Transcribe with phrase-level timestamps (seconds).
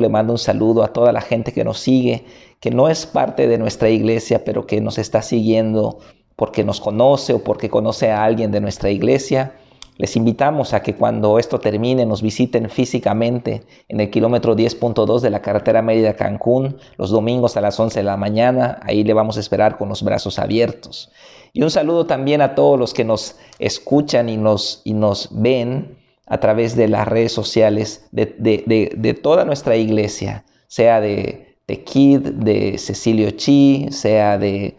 [0.00, 2.24] Le mando un saludo a toda la gente que nos sigue,
[2.60, 5.98] que no es parte de nuestra iglesia, pero que nos está siguiendo
[6.36, 9.56] porque nos conoce o porque conoce a alguien de nuestra iglesia.
[9.96, 15.30] Les invitamos a que cuando esto termine nos visiten físicamente en el kilómetro 10.2 de
[15.30, 18.78] la carretera Mérida-Cancún los domingos a las 11 de la mañana.
[18.84, 21.10] Ahí le vamos a esperar con los brazos abiertos.
[21.52, 25.98] Y un saludo también a todos los que nos escuchan y nos, y nos ven
[26.28, 32.78] a través de las redes sociales de, toda nuestra iglesia, sea de, de Kid, de
[32.78, 34.76] Cecilio Chi, sea de,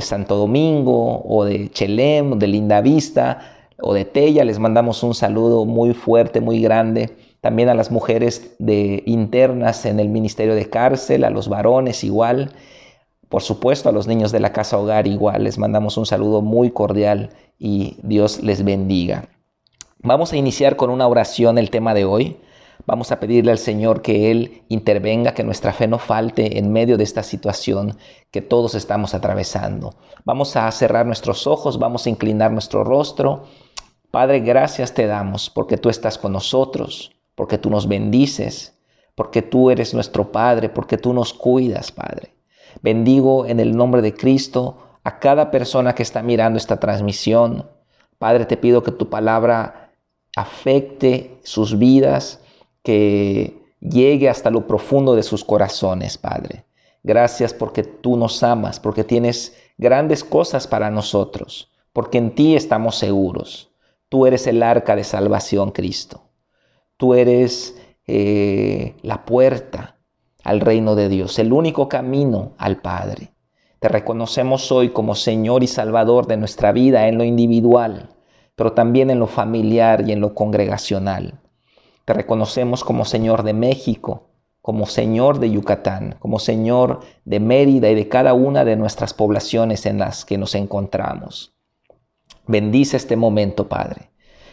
[0.00, 3.40] Santo Domingo o de Chelem, de Linda Vista
[3.80, 4.44] o de Tella.
[4.44, 7.16] Les mandamos un saludo muy fuerte, muy grande.
[7.40, 12.52] También a las mujeres de internas en el Ministerio de Cárcel, a los varones igual.
[13.28, 15.44] Por supuesto, a los niños de la casa hogar igual.
[15.44, 19.28] Les mandamos un saludo muy cordial y Dios les bendiga.
[20.06, 22.36] Vamos a iniciar con una oración el tema de hoy.
[22.84, 26.98] Vamos a pedirle al Señor que Él intervenga, que nuestra fe no falte en medio
[26.98, 27.96] de esta situación
[28.30, 29.94] que todos estamos atravesando.
[30.26, 33.44] Vamos a cerrar nuestros ojos, vamos a inclinar nuestro rostro.
[34.10, 38.78] Padre, gracias te damos porque tú estás con nosotros, porque tú nos bendices,
[39.14, 42.34] porque tú eres nuestro Padre, porque tú nos cuidas, Padre.
[42.82, 47.70] Bendigo en el nombre de Cristo a cada persona que está mirando esta transmisión.
[48.18, 49.83] Padre, te pido que tu palabra
[50.36, 52.40] afecte sus vidas,
[52.82, 56.64] que llegue hasta lo profundo de sus corazones, Padre.
[57.02, 62.96] Gracias porque tú nos amas, porque tienes grandes cosas para nosotros, porque en ti estamos
[62.96, 63.70] seguros.
[64.08, 66.22] Tú eres el arca de salvación, Cristo.
[66.96, 67.76] Tú eres
[68.06, 69.98] eh, la puerta
[70.42, 73.32] al reino de Dios, el único camino al Padre.
[73.80, 78.13] Te reconocemos hoy como Señor y Salvador de nuestra vida en lo individual,
[78.56, 81.40] pero también en lo familiar y en lo congregacional.
[82.04, 84.28] Te reconocemos como Señor de México,
[84.60, 89.86] como Señor de Yucatán, como Señor de Mérida y de cada una de nuestras poblaciones
[89.86, 91.54] en las que nos encontramos.
[92.46, 94.10] Bendice este momento, Padre.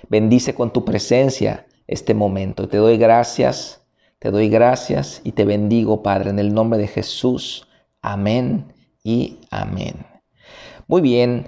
[0.10, 2.68] Bendice con tu presencia este momento.
[2.68, 3.86] Te doy gracias,
[4.20, 7.68] te doy gracias y te bendigo, Padre, en el nombre de Jesús.
[8.02, 8.74] Amén
[9.04, 10.06] y amén.
[10.88, 11.48] Muy bien,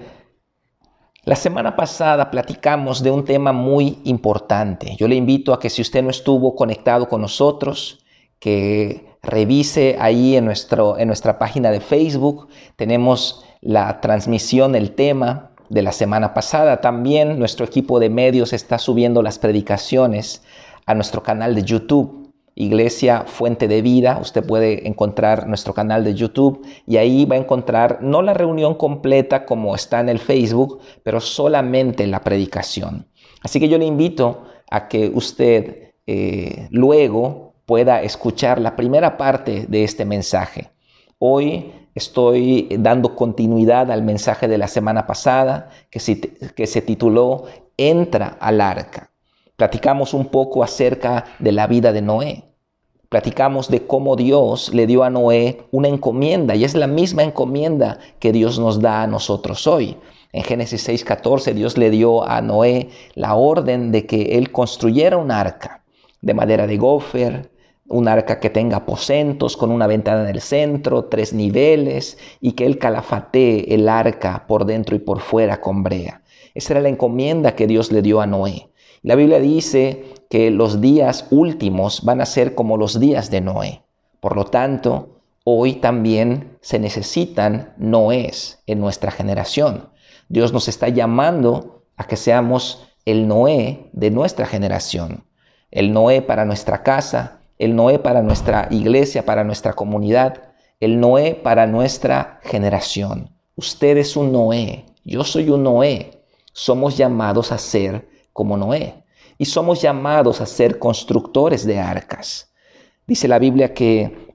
[1.25, 4.95] la semana pasada platicamos de un tema muy importante.
[4.97, 8.03] Yo le invito a que si usted no estuvo conectado con nosotros,
[8.39, 12.49] que revise ahí en, nuestro, en nuestra página de Facebook.
[12.75, 16.81] Tenemos la transmisión, el tema de la semana pasada.
[16.81, 20.43] También nuestro equipo de medios está subiendo las predicaciones
[20.85, 22.22] a nuestro canal de YouTube.
[22.55, 24.19] Iglesia Fuente de Vida.
[24.21, 28.75] Usted puede encontrar nuestro canal de YouTube y ahí va a encontrar no la reunión
[28.75, 33.07] completa como está en el Facebook, pero solamente la predicación.
[33.41, 39.65] Así que yo le invito a que usted eh, luego pueda escuchar la primera parte
[39.67, 40.71] de este mensaje.
[41.19, 45.99] Hoy estoy dando continuidad al mensaje de la semana pasada que
[46.55, 47.45] que se tituló
[47.77, 49.12] Entra al arca
[49.55, 52.43] platicamos un poco acerca de la vida de Noé.
[53.09, 57.99] Platicamos de cómo Dios le dio a Noé una encomienda y es la misma encomienda
[58.19, 59.97] que Dios nos da a nosotros hoy.
[60.31, 65.29] En Génesis 6:14 Dios le dio a Noé la orden de que él construyera un
[65.29, 65.83] arca
[66.21, 67.51] de madera de gofer,
[67.87, 72.65] un arca que tenga aposentos con una ventana en el centro, tres niveles y que
[72.65, 76.23] él calafatee el arca por dentro y por fuera con brea.
[76.55, 78.72] Esa era la encomienda que Dios le dio a Noé.
[79.03, 83.83] La Biblia dice que los días últimos van a ser como los días de Noé.
[84.21, 89.89] Por lo tanto, hoy también se necesitan Noés en nuestra generación.
[90.29, 95.25] Dios nos está llamando a que seamos el Noé de nuestra generación.
[95.69, 100.43] El Noé para nuestra casa, el Noé para nuestra iglesia, para nuestra comunidad,
[100.79, 103.31] el Noé para nuestra generación.
[103.57, 106.23] Usted es un Noé, yo soy un Noé.
[106.53, 109.03] Somos llamados a ser como Noé.
[109.37, 112.51] Y somos llamados a ser constructores de arcas.
[113.07, 114.33] Dice la Biblia que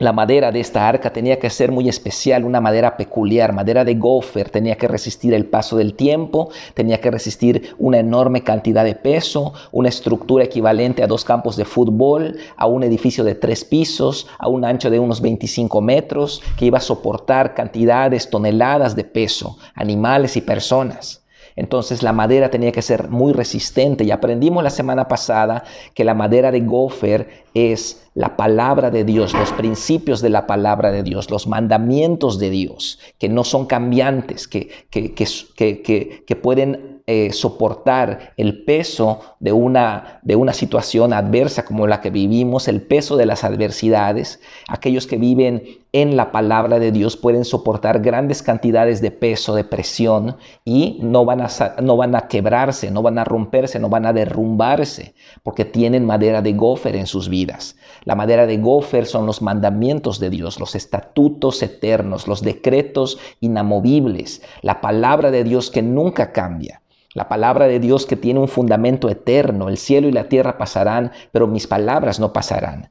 [0.00, 3.96] la madera de esta arca tenía que ser muy especial, una madera peculiar, madera de
[3.96, 8.94] gofer, tenía que resistir el paso del tiempo, tenía que resistir una enorme cantidad de
[8.94, 14.26] peso, una estructura equivalente a dos campos de fútbol, a un edificio de tres pisos,
[14.38, 19.58] a un ancho de unos 25 metros, que iba a soportar cantidades, toneladas de peso,
[19.74, 21.19] animales y personas.
[21.60, 25.62] Entonces la madera tenía que ser muy resistente y aprendimos la semana pasada
[25.92, 30.90] que la madera de gofer es la palabra de Dios, los principios de la palabra
[30.90, 37.30] de Dios, los mandamientos de Dios, que no son cambiantes, que, que, que, pueden eh,
[37.34, 43.18] soportar el peso de una, de una situación adversa como la que vivimos, el peso
[43.18, 44.40] de las adversidades.
[44.66, 49.64] Aquellos que viven en la palabra de Dios pueden soportar grandes cantidades de peso, de
[49.64, 51.48] presión y no van, a,
[51.82, 56.42] no van a quebrarse, no van a romperse, no van a derrumbarse, porque tienen madera
[56.42, 57.76] de gofer en sus vidas.
[58.04, 64.42] La madera de gofer son los mandamientos de Dios, los estatutos eternos, los decretos inamovibles,
[64.62, 66.82] la palabra de Dios que nunca cambia.
[67.12, 71.10] La palabra de Dios que tiene un fundamento eterno, el cielo y la tierra pasarán,
[71.32, 72.90] pero mis palabras no pasarán.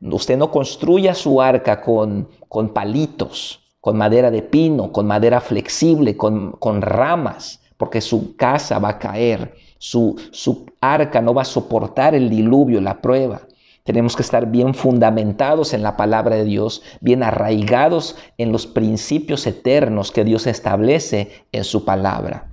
[0.00, 6.16] Usted no construya su arca con, con palitos, con madera de pino, con madera flexible,
[6.16, 11.46] con, con ramas, porque su casa va a caer, su, su arca no va a
[11.46, 13.42] soportar el diluvio, la prueba.
[13.84, 19.46] Tenemos que estar bien fundamentados en la palabra de Dios, bien arraigados en los principios
[19.46, 22.50] eternos que Dios establece en su palabra.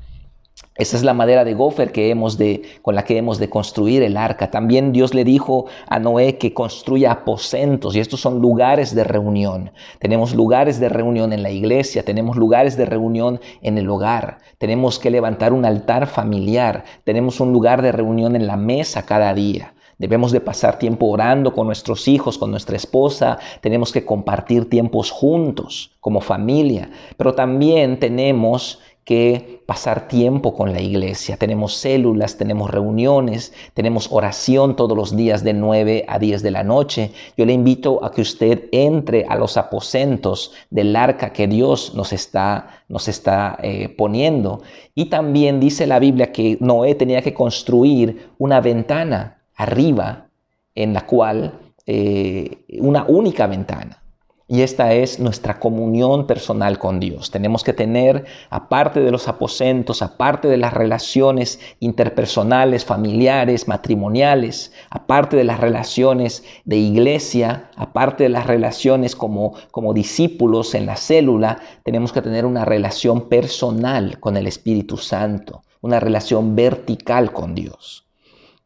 [0.77, 4.03] Esa es la madera de gofer que hemos de, con la que hemos de construir
[4.03, 4.51] el arca.
[4.51, 9.71] También Dios le dijo a Noé que construya aposentos y estos son lugares de reunión.
[9.99, 14.99] Tenemos lugares de reunión en la iglesia, tenemos lugares de reunión en el hogar, tenemos
[14.99, 19.75] que levantar un altar familiar, tenemos un lugar de reunión en la mesa cada día.
[19.97, 23.39] Debemos de pasar tiempo orando con nuestros hijos, con nuestra esposa.
[23.61, 26.89] Tenemos que compartir tiempos juntos como familia.
[27.15, 31.37] Pero también tenemos que pasar tiempo con la iglesia.
[31.37, 36.63] Tenemos células, tenemos reuniones, tenemos oración todos los días de 9 a 10 de la
[36.63, 37.11] noche.
[37.37, 42.13] Yo le invito a que usted entre a los aposentos del arca que Dios nos
[42.13, 44.63] está, nos está eh, poniendo.
[44.95, 50.29] Y también dice la Biblia que Noé tenía que construir una ventana arriba
[50.73, 54.01] en la cual, eh, una única ventana
[54.47, 57.31] y esta es nuestra comunión personal con Dios.
[57.31, 65.35] Tenemos que tener, aparte de los aposentos, aparte de las relaciones interpersonales, familiares, matrimoniales, aparte
[65.35, 71.57] de las relaciones de iglesia, aparte de las relaciones como, como discípulos en la célula,
[71.83, 78.05] tenemos que tener una relación personal con el Espíritu Santo, una relación vertical con Dios.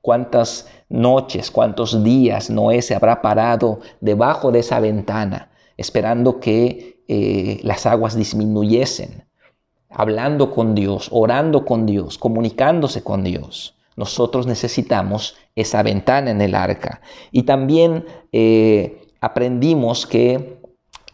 [0.02, 5.49] ¿Cuántas noches, cuántos días Noé se habrá parado debajo de esa ventana?
[5.80, 9.26] Esperando que eh, las aguas disminuyesen,
[9.90, 13.76] hablando con Dios, orando con Dios, comunicándose con Dios.
[13.96, 17.02] Nosotros necesitamos esa ventana en el arca.
[17.32, 20.60] Y también eh, aprendimos que,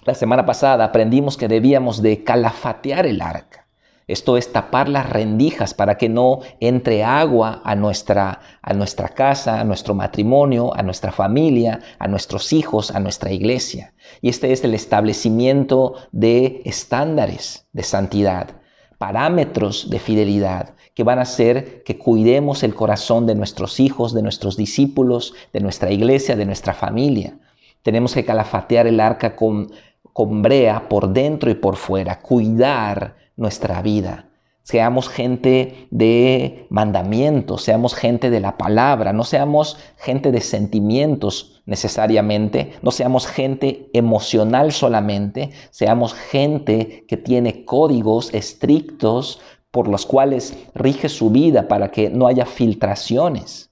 [0.03, 3.64] la semana pasada aprendimos que debíamos de calafatear el arca.
[4.07, 9.59] Esto es tapar las rendijas para que no entre agua a nuestra, a nuestra casa,
[9.59, 13.95] a nuestro matrimonio, a nuestra familia, a nuestros hijos, a nuestra iglesia.
[14.21, 18.61] Y este es el establecimiento de estándares de santidad,
[18.99, 24.21] parámetros de fidelidad que van a hacer que cuidemos el corazón de nuestros hijos, de
[24.21, 27.37] nuestros discípulos, de nuestra iglesia, de nuestra familia.
[27.81, 29.71] Tenemos que calafatear el arca con,
[30.13, 34.29] con brea por dentro y por fuera, cuidar nuestra vida.
[34.63, 42.73] Seamos gente de mandamientos, seamos gente de la palabra, no seamos gente de sentimientos necesariamente,
[42.81, 49.39] no seamos gente emocional solamente, seamos gente que tiene códigos estrictos
[49.69, 53.69] por los cuales rige su vida para que no haya filtraciones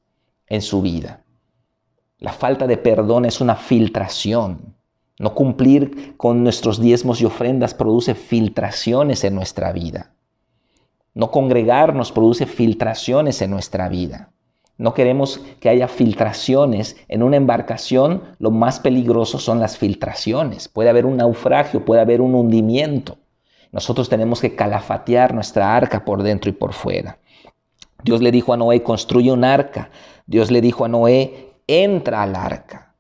[0.47, 1.23] en su vida.
[2.19, 4.75] La falta de perdón es una filtración.
[5.19, 10.13] No cumplir con nuestros diezmos y ofrendas produce filtraciones en nuestra vida.
[11.13, 14.31] No congregarnos produce filtraciones en nuestra vida.
[14.77, 16.97] No queremos que haya filtraciones.
[17.07, 20.67] En una embarcación lo más peligroso son las filtraciones.
[20.67, 23.17] Puede haber un naufragio, puede haber un hundimiento.
[23.71, 27.19] Nosotros tenemos que calafatear nuestra arca por dentro y por fuera.
[28.03, 29.91] Dios le dijo a Noé, construye un arca.
[30.25, 32.95] Dios le dijo a Noé, entra al arca.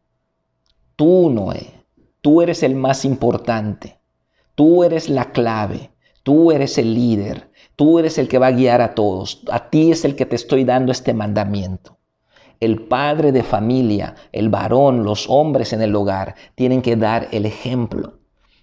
[0.95, 1.82] Tú, Noé,
[2.23, 3.99] Tú eres el más importante.
[4.55, 5.91] Tú eres la clave.
[6.23, 7.49] Tú eres el líder.
[7.75, 9.43] Tú eres el que va a guiar a todos.
[9.51, 11.97] A ti es el que te estoy dando este mandamiento.
[12.61, 17.45] El padre de familia, el varón, los hombres en el hogar tienen que dar el
[17.45, 18.19] ejemplo.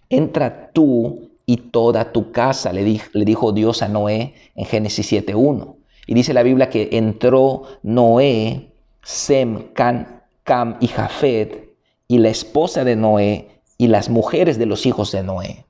[0.08, 5.74] Entra tú y toda tu casa, le, dijo Dios a Noé en Génesis 7.1.
[6.06, 11.69] Y dice la Biblia que entró Noé, Sem, Can, Cam y Jafet
[12.10, 15.64] y la esposa de Noé y las mujeres de los hijos de Noé.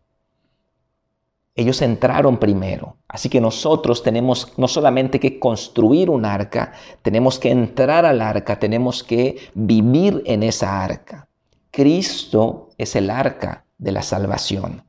[1.54, 2.96] Ellos entraron primero.
[3.08, 8.58] Así que nosotros tenemos no solamente que construir un arca, tenemos que entrar al arca,
[8.58, 11.28] tenemos que vivir en esa arca.
[11.70, 14.82] Cristo es el arca de la salvación.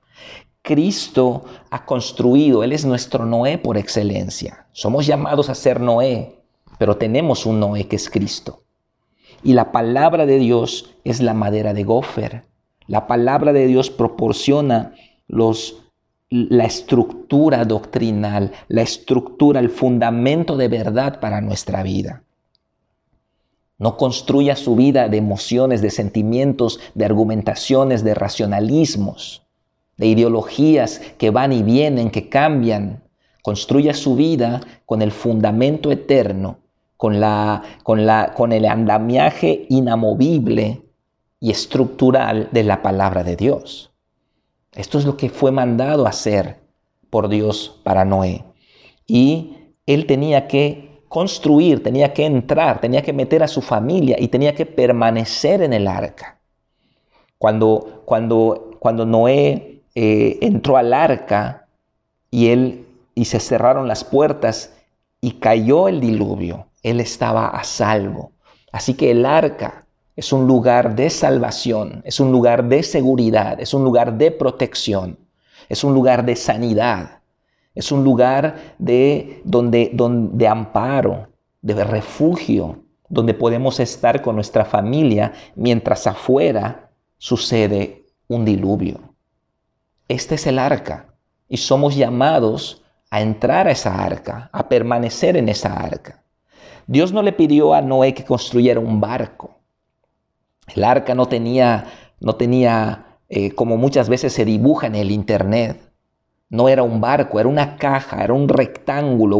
[0.61, 4.67] Cristo ha construido, Él es nuestro Noé por excelencia.
[4.71, 6.39] Somos llamados a ser Noé,
[6.77, 8.60] pero tenemos un Noé que es Cristo.
[9.43, 12.43] Y la palabra de Dios es la madera de gofer.
[12.87, 14.93] La palabra de Dios proporciona
[15.27, 15.81] los,
[16.29, 22.23] la estructura doctrinal, la estructura, el fundamento de verdad para nuestra vida.
[23.77, 29.41] No construya su vida de emociones, de sentimientos, de argumentaciones, de racionalismos,
[29.97, 33.03] de ideologías que van y vienen, que cambian.
[33.41, 36.60] Construya su vida con el fundamento eterno,
[37.01, 40.83] con, la, con, la, con el andamiaje inamovible
[41.39, 43.91] y estructural de la palabra de Dios.
[44.71, 46.59] Esto es lo que fue mandado hacer
[47.09, 48.43] por Dios para Noé.
[49.07, 54.27] Y él tenía que construir, tenía que entrar, tenía que meter a su familia y
[54.27, 56.39] tenía que permanecer en el arca.
[57.39, 61.67] Cuando, cuando, cuando Noé eh, entró al arca
[62.29, 64.77] y él y se cerraron las puertas
[65.19, 68.31] y cayó el diluvio, él estaba a salvo.
[68.71, 69.85] Así que el arca
[70.15, 75.17] es un lugar de salvación, es un lugar de seguridad, es un lugar de protección,
[75.69, 77.21] es un lugar de sanidad.
[77.73, 81.29] Es un lugar de, donde, donde, amparo,
[81.61, 88.99] de refugio, donde podemos estar con nuestra familia mientras afuera sucede un diluvio.
[90.07, 91.13] Este es el arca
[91.47, 96.23] y somos llamados a entrar a esa arca, a permanecer en esa arca.
[96.91, 99.61] Dios no le pidió a Noé que construyera un barco.
[100.75, 101.85] El arca no tenía,
[102.19, 105.79] no tenía eh, como muchas veces se dibuja en el Internet,
[106.49, 109.37] no era un barco, era una caja, era un rectángulo,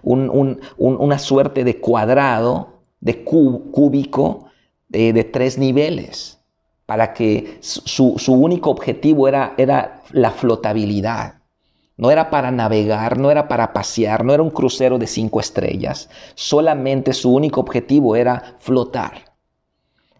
[0.00, 4.46] una suerte de cuadrado, de cúbico,
[4.88, 6.40] de, tres niveles,
[6.86, 11.34] para que su, único objetivo era, era la flotabilidad.
[11.96, 16.08] No era para navegar, no era para pasear, no era un crucero de cinco estrellas.
[16.34, 19.34] Solamente su único objetivo era flotar.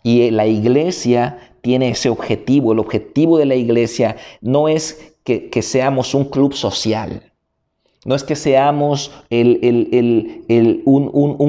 [0.04, 2.72] Y la iglesia tiene ese objetivo.
[2.72, 7.32] El objetivo de la iglesia no es que, seamos un club social.
[8.04, 10.42] No es que seamos un,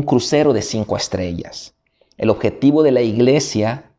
[0.08, 1.76] crucero de cinco estrellas.
[2.18, 3.92] El objetivo de la iglesia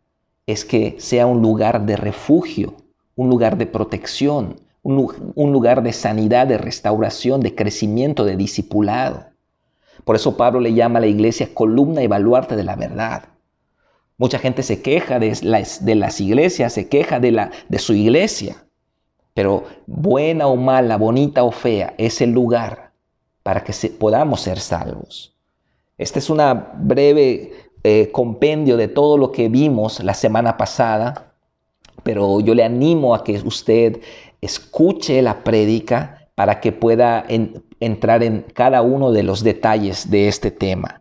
[0.46, 2.74] es que sea un lugar de refugio,
[3.14, 4.56] un lugar de protección,
[4.86, 9.24] un, un, lugar de sanidad, de restauración, de crecimiento, de discipulado.
[10.04, 13.24] Por eso Pablo le llama a la iglesia columna y baluarte de la verdad.
[14.16, 18.64] Mucha gente se queja de las, iglesias, se queja de, su iglesia.
[19.34, 22.92] Pero buena o mala, bonita o fea, es el lugar
[23.42, 25.34] para que podamos ser salvos.
[25.98, 27.52] Este es una breve
[27.82, 31.34] eh, compendio de todo lo que vimos la semana pasada,
[32.04, 34.00] pero yo le animo a que usted
[34.40, 37.24] escuche la prédica para que pueda
[37.80, 41.00] entrar en cada uno de los detalles de este tema.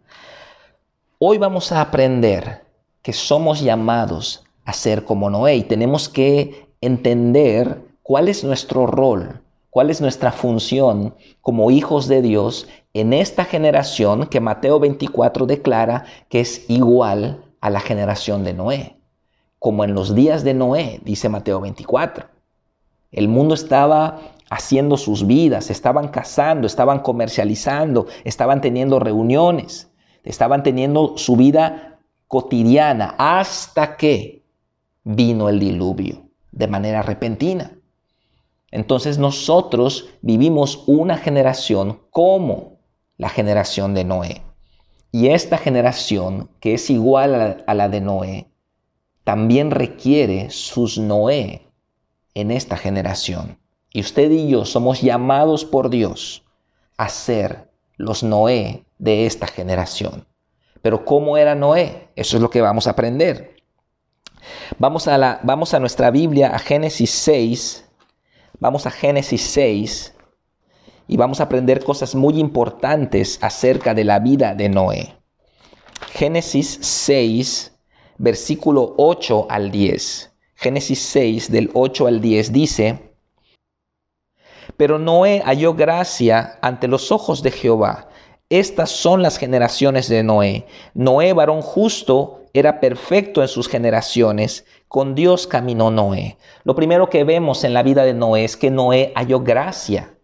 [1.20, 2.64] Hoy vamos a aprender
[3.02, 9.42] que somos llamados a ser como Noé y tenemos que entender cuál es nuestro rol,
[9.70, 16.06] cuál es nuestra función como hijos de Dios en esta generación que Mateo 24 declara
[16.30, 18.98] que es igual a la generación de Noé,
[19.60, 22.35] como en los días de Noé, dice Mateo 24.
[23.16, 24.20] El mundo estaba
[24.50, 29.90] haciendo sus vidas, estaban casando, estaban comercializando, estaban teniendo reuniones,
[30.26, 34.44] estaban teniendo su vida cotidiana hasta que
[35.06, 37.72] vino el diluvio de manera repentina.
[38.70, 42.80] Entonces nosotros vivimos una generación como
[43.16, 44.42] la generación de Noé.
[45.14, 48.50] Y esta generación, que es igual a la de Noé,
[49.24, 51.65] también requiere sus Noé
[52.36, 53.58] en esta generación.
[53.92, 56.44] Y usted y yo somos llamados por Dios
[56.98, 60.28] a ser los Noé de esta generación.
[60.84, 62.10] Pero ¿cómo era Noé?
[62.16, 63.56] Eso es lo que vamos a aprender.
[64.78, 67.86] Vamos a, la, vamos a nuestra Biblia, a Génesis 6,
[68.60, 70.14] Vamos a Génesis 6
[71.08, 75.14] y vamos a aprender cosas muy importantes acerca de la vida de Noé.
[76.14, 77.78] Génesis 6,
[78.18, 80.34] versículo 8 al 10.
[80.56, 83.12] Génesis 6 del 8 al 10 dice,
[84.78, 88.10] Pero Noé halló gracia ante los ojos de Jehová.
[88.50, 90.66] Estas son las generaciones de Noé.
[90.94, 96.38] Noé, varón justo, era perfecto en sus generaciones, con Dios caminó Noé.
[96.64, 100.16] Lo primero que vemos en la vida de Noé es que Noé halló gracia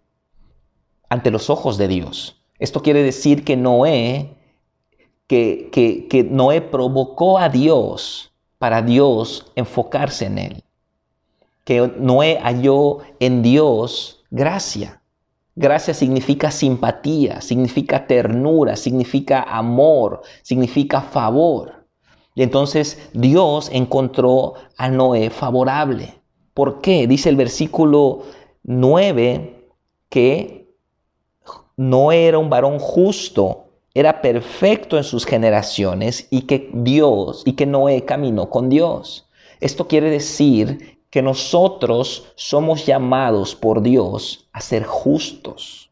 [1.10, 2.42] ante los ojos de Dios.
[2.58, 4.38] Esto quiere decir que Noé,
[5.28, 8.31] que, que, Noé provocó a Dios
[8.62, 10.64] para Dios enfocarse en él.
[11.64, 15.02] que Noé halló en Dios gracia.
[15.56, 21.88] Gracia significa simpatía, significa ternura, significa amor, significa favor.
[22.36, 26.22] Y entonces Dios encontró a Noé favorable.
[26.54, 27.08] ¿Por qué?
[27.08, 28.26] Dice el versículo
[28.62, 29.70] 9
[30.08, 30.68] que
[31.78, 37.66] Noé era un varón justo, era perfecto en sus generaciones y que Dios y que
[37.66, 39.28] Noé caminó con Dios.
[39.60, 45.92] Esto quiere decir que nosotros somos llamados por Dios a ser justos,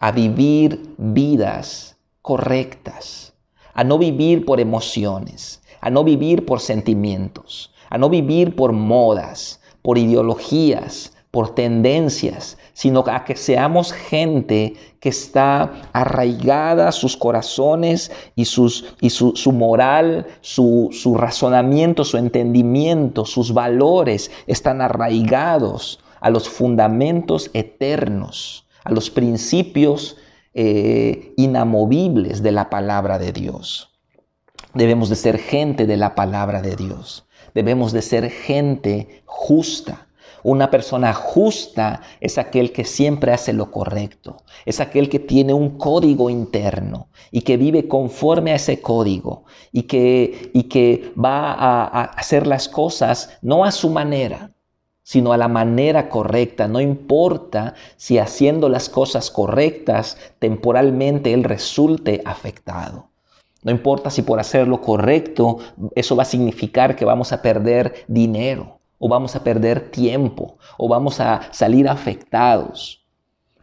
[0.00, 3.32] a vivir vidas correctas,
[3.74, 9.60] a no vivir por emociones, a no vivir por sentimientos, a no vivir por modas,
[9.82, 18.46] por ideologías, por tendencias, sino a que seamos gente que está arraigada sus corazones y,
[18.46, 26.48] sus, y su, moral, su, su razonamiento, su entendimiento, sus valores están arraigados a los
[26.48, 30.16] fundamentos eternos, a los principios
[30.52, 33.90] eh, inamovibles de la palabra de Dios.
[34.74, 37.24] Debemos de ser gente de la palabra de Dios.
[37.54, 40.06] Debemos de ser gente justa
[40.42, 45.78] una persona justa es aquel que siempre hace lo correcto, es aquel que tiene un
[45.78, 52.02] código interno y que vive conforme a ese código y que, y que va a,
[52.04, 54.52] hacer las cosas no a su manera,
[55.02, 56.68] sino a la manera correcta.
[56.68, 63.08] No importa si haciendo las cosas correctas temporalmente él resulte afectado.
[63.62, 65.58] No importa si por hacer lo correcto
[65.94, 70.86] eso va a significar que vamos a perder dinero o vamos a perder tiempo, o
[70.86, 73.02] vamos a salir afectados.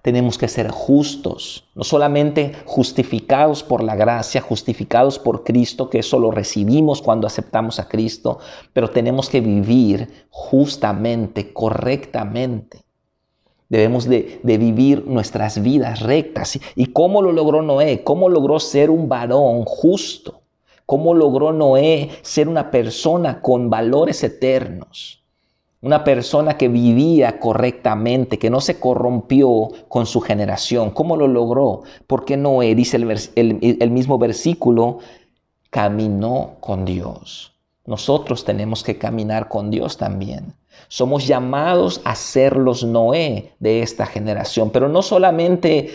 [0.02, 6.18] Tenemos que ser justos, no solamente justificados por la gracia, justificados por Cristo, que eso
[6.18, 8.40] lo recibimos cuando aceptamos a Cristo,
[8.74, 12.84] pero tenemos que vivir justamente, correctamente.
[13.70, 16.58] Debemos de, vivir nuestras vidas rectas.
[16.76, 18.04] ¿Y cómo lo logró Noé?
[18.04, 20.42] ¿Cómo logró ser un varón justo?
[20.86, 25.22] ¿Cómo logró Noé ser una persona con valores eternos?
[25.80, 30.90] Una persona que vivía correctamente, que no se corrompió con su generación.
[30.90, 31.84] ¿Cómo lo logró?
[32.08, 35.00] Porque Noé, dice el, mismo versículo,
[35.70, 37.54] caminó con Dios.
[37.86, 40.56] Nosotros tenemos que caminar con Dios también.
[40.88, 45.92] Somos llamados a ser los Noé de esta generación, pero no solamente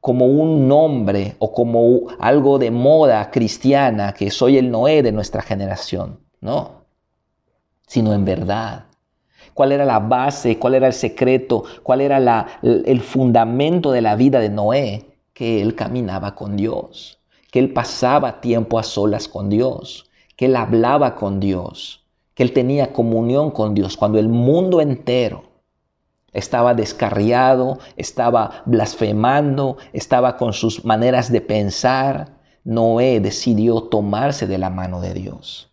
[0.00, 5.42] como un nombre o como algo de moda cristiana, que soy el Noé de nuestra
[5.42, 6.86] generación, no,
[7.86, 8.86] sino en verdad
[9.56, 14.38] cuál era la base, cuál era el secreto, cuál era el fundamento de la vida
[14.38, 20.10] de Noé, que él caminaba con Dios, que él pasaba tiempo a solas con Dios,
[20.36, 25.44] que él hablaba con Dios, que él tenía comunión con Dios, cuando el mundo entero
[26.34, 34.68] estaba descarriado, estaba blasfemando, estaba con sus maneras de pensar, Noé decidió tomarse de la
[34.68, 35.72] mano de Dios.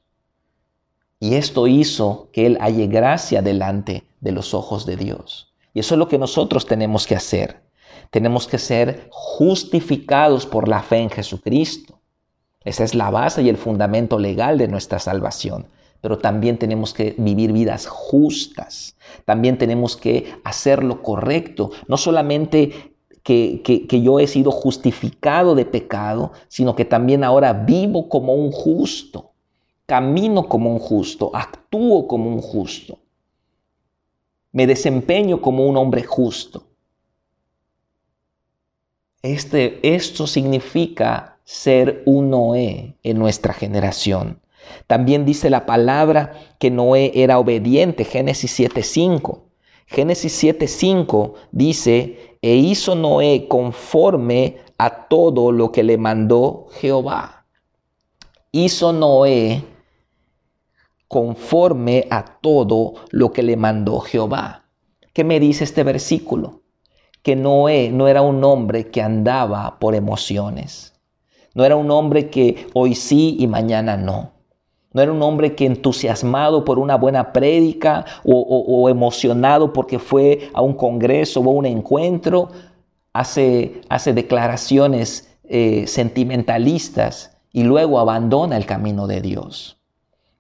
[1.24, 5.54] Y esto hizo que Él halle gracia delante de los ojos de Dios.
[5.74, 7.62] Y eso es lo que nosotros tenemos que hacer.
[8.10, 11.98] Tenemos que ser justificados por la fe en Jesucristo.
[12.66, 15.68] Esa es la base y el fundamento legal de nuestra salvación.
[16.02, 18.98] Pero también tenemos que vivir vidas justas.
[19.24, 21.72] También tenemos que hacer lo correcto.
[21.88, 28.10] No solamente que, que, yo he sido justificado de pecado, sino que también ahora vivo
[28.10, 29.30] como un justo
[29.86, 33.00] camino como un justo, actúo como un justo,
[34.52, 36.64] me desempeño como un hombre justo.
[39.22, 44.42] Este, esto significa ser un Noé en nuestra generación.
[44.88, 49.42] También dice la palabra que Noé era obediente, Génesis 7.5.
[49.86, 57.46] Génesis 7.5 dice, e hizo Noé conforme a todo lo que le mandó Jehová.
[58.52, 59.64] Hizo Noé
[61.14, 64.64] conforme a todo lo que le mandó Jehová.
[65.14, 66.62] ¿Qué me dice este versículo?
[67.22, 71.00] Que Noé no era un hombre que andaba por emociones.
[71.54, 74.32] No era un hombre que hoy sí y mañana no.
[74.92, 80.64] No era un hombre que entusiasmado por una buena prédica o, emocionado porque fue a
[80.64, 82.50] un congreso o a un encuentro,
[83.14, 89.78] hace, hace declaraciones eh, sentimentalistas y luego abandona el camino de Dios.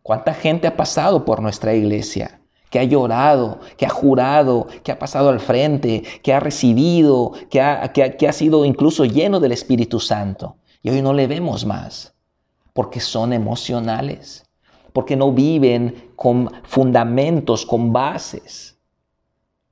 [0.03, 2.39] ¿Cuánta gente ha pasado por nuestra iglesia?
[2.73, 7.61] que ha llorado, que ha jurado, que ha pasado al frente, que ha recibido, que
[7.61, 10.57] ha, que sido incluso lleno del Espíritu Santo.
[10.81, 12.15] Y hoy no le vemos más,
[12.73, 14.49] porque son emocionales,
[14.91, 18.79] porque no viven con fundamentos, con bases,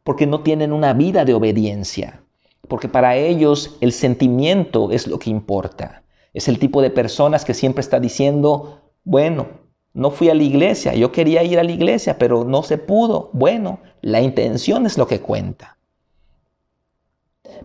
[0.03, 2.23] porque no tienen una vida de obediencia,
[2.67, 6.03] porque para ellos el sentimiento es lo que importa.
[6.33, 9.60] Es el tipo de personas que siempre está diciendo, bueno,
[9.93, 13.29] no fui a la iglesia, yo quería ir a la iglesia, pero no se pudo.
[13.33, 15.77] Bueno, la intención es lo que cuenta.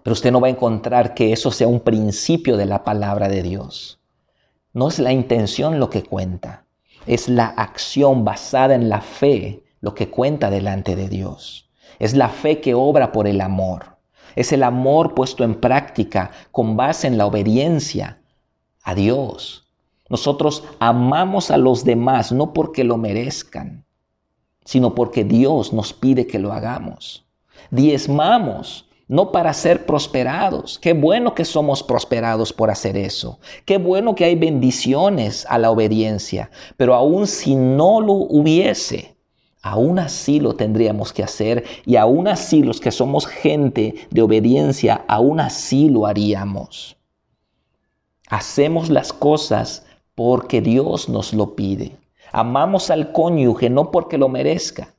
[0.03, 3.43] Pero usted no va a encontrar que eso sea un principio de la palabra de
[3.43, 4.01] Dios.
[4.73, 6.67] No es la intención lo que cuenta,
[7.07, 11.71] es la acción basada en la fe lo que cuenta delante de Dios.
[11.99, 13.97] Es la fe que obra por el amor.
[14.35, 18.21] Es el amor puesto en práctica con base en la obediencia
[18.83, 19.66] a Dios.
[20.09, 23.85] Nosotros amamos a los demás no porque lo merezcan,
[24.65, 27.27] sino porque Dios nos pide que lo hagamos.
[27.71, 30.79] Diezmamos no para ser prosperados.
[30.79, 33.39] Qué bueno que somos prosperados por hacer eso.
[33.65, 36.51] Qué bueno que hay bendiciones a la obediencia.
[36.77, 39.17] Pero aun si no lo hubiese,
[39.63, 45.05] aún así lo tendríamos que hacer y aún así los que somos gente de obediencia,
[45.09, 46.97] aún así lo haríamos.
[48.29, 49.86] Hacemos las cosas
[50.17, 51.97] porque Dios nos lo pide.
[52.33, 54.95] Amamos al cónyuge no porque lo merezca.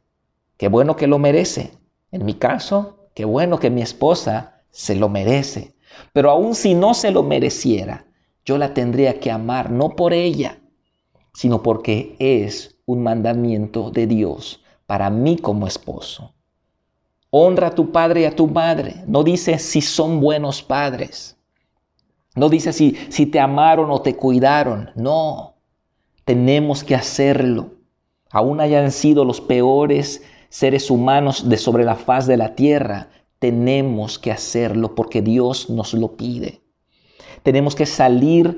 [0.56, 1.72] Qué bueno que lo merece.
[2.12, 5.74] En mi caso, Qué bueno que mi esposa se lo merece.
[6.14, 8.06] Pero aun si no se lo mereciera,
[8.46, 10.60] yo la tendría que amar no por ella,
[11.34, 16.36] sino porque es un mandamiento de Dios para mí como esposo.
[17.32, 19.04] Honra a tu padre y a tu madre.
[19.08, 21.37] No dice si son buenos padres.
[22.38, 24.91] No dice si, si te amaron o te cuidaron.
[24.95, 25.56] No,
[26.23, 27.71] tenemos que hacerlo.
[28.32, 34.17] Aún hayan sido los peores seres humanos de sobre la faz de la tierra, tenemos
[34.19, 36.62] que hacerlo porque Dios nos lo pide.
[37.43, 38.58] Tenemos que salir,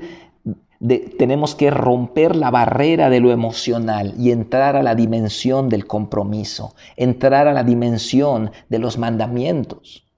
[0.78, 5.86] de, tenemos que romper la barrera de lo emocional y entrar a la dimensión del
[5.86, 10.09] compromiso, entrar a la dimensión de los mandamientos.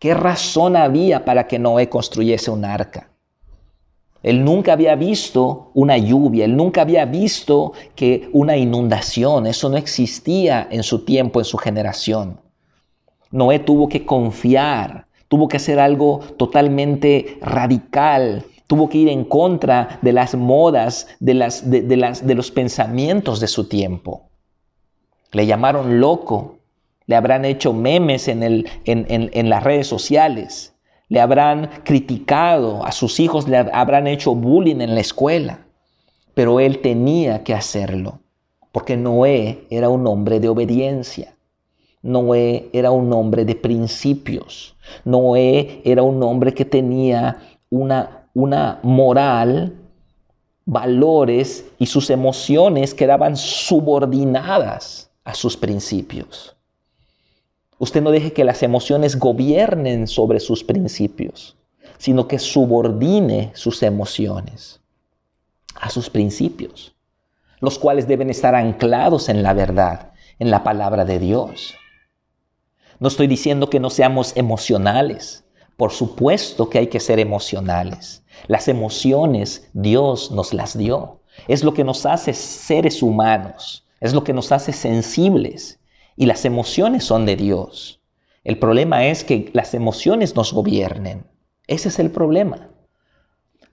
[0.00, 3.10] ¿Qué razón había para que Noé construyese un arca?
[4.22, 9.76] Él nunca había visto una lluvia, él nunca había visto que una inundación, eso no
[9.76, 12.40] existía en su tiempo, en su generación.
[13.30, 19.98] Noé tuvo que confiar, tuvo que hacer algo totalmente radical, tuvo que ir en contra
[20.00, 24.30] de las modas, de, las, de, las, de los pensamientos de su tiempo.
[25.32, 26.59] Le llamaron loco,
[27.10, 30.70] le habrán hecho memes en, el, en, en las redes sociales
[31.08, 35.66] le habrán criticado, a sus hijos le habrán hecho bullying en la escuela,
[36.34, 38.20] pero él tenía que hacerlo,
[38.70, 41.34] porque Noé era un hombre de obediencia.
[42.00, 44.76] Noé era un hombre de principios.
[45.04, 47.38] Noé era un hombre que tenía
[47.70, 49.74] una, una moral,
[50.64, 56.56] valores y sus emociones quedaban subordinadas a sus principios.
[57.80, 61.56] Usted no deje que las emociones gobiernen sobre sus principios,
[61.96, 64.82] sino que subordine sus emociones
[65.76, 66.94] a sus principios,
[67.58, 71.74] los cuales deben estar anclados en la verdad, en la palabra de Dios.
[72.98, 75.44] No estoy diciendo que no seamos emocionales.
[75.78, 78.22] Por supuesto que hay que ser emocionales.
[78.46, 81.22] Las emociones Dios nos las dio.
[81.48, 83.86] Es lo que nos hace seres humanos.
[84.00, 85.79] Es lo que nos hace sensibles
[86.20, 88.02] y las emociones son de Dios.
[88.44, 91.24] El problema es que las emociones nos gobiernen.
[91.66, 92.68] Ese es el problema.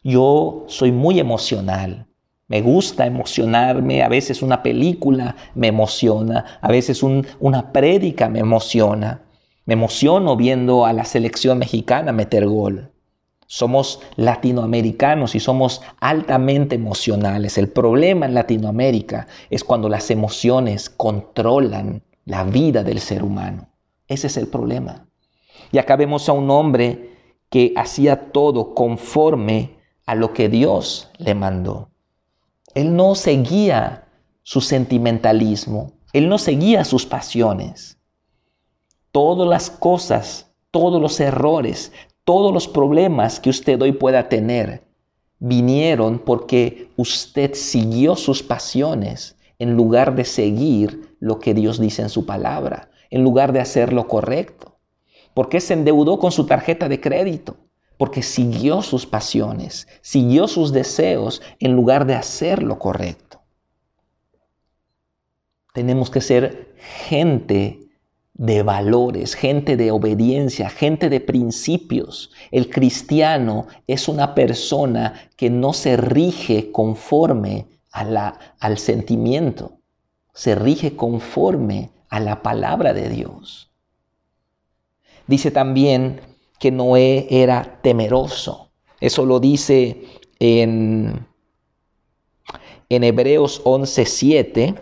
[0.02, 2.08] Yo soy muy emocional.
[2.48, 4.02] Me gusta emocionarme.
[4.02, 6.46] A veces una película me emociona.
[6.62, 9.24] A veces una prédica me emociona.
[9.66, 12.94] Me emociono viendo a la selección mexicana meter gol.
[13.46, 17.58] Somos latinoamericanos y somos altamente emocionales.
[17.58, 23.70] El problema en Latinoamérica es cuando las emociones controlan la vida del ser humano.
[24.08, 25.08] Ese es el problema.
[25.72, 27.16] Y acá vemos a un hombre
[27.50, 31.90] que hacía todo conforme a lo que Dios le mandó.
[32.76, 34.10] Él no seguía
[34.44, 37.98] su sentimentalismo, él no seguía sus pasiones.
[39.14, 41.94] Todas las cosas, todos los errores,
[42.26, 44.84] todos los problemas que usted hoy pueda tener
[45.40, 52.10] vinieron porque usted siguió sus pasiones en lugar de seguir lo que Dios dice en
[52.10, 54.78] su palabra, en lugar de hacer lo correcto.
[55.34, 57.58] ¿Por qué se endeudó con su tarjeta de crédito?
[57.98, 63.42] Porque siguió sus pasiones, siguió sus deseos en lugar de hacer lo correcto.
[65.74, 66.74] Tenemos que ser
[67.08, 67.88] gente
[68.38, 72.32] de valores, gente de obediencia, gente de principios.
[72.52, 79.77] El cristiano es una persona que no se rige conforme al sentimiento,
[80.38, 83.72] se rige conforme a la palabra de Dios.
[85.26, 86.22] Dice también
[86.60, 88.70] que Noé era temeroso.
[89.00, 90.06] Eso lo dice
[90.38, 91.26] en,
[92.88, 94.80] en Hebreos 11:7.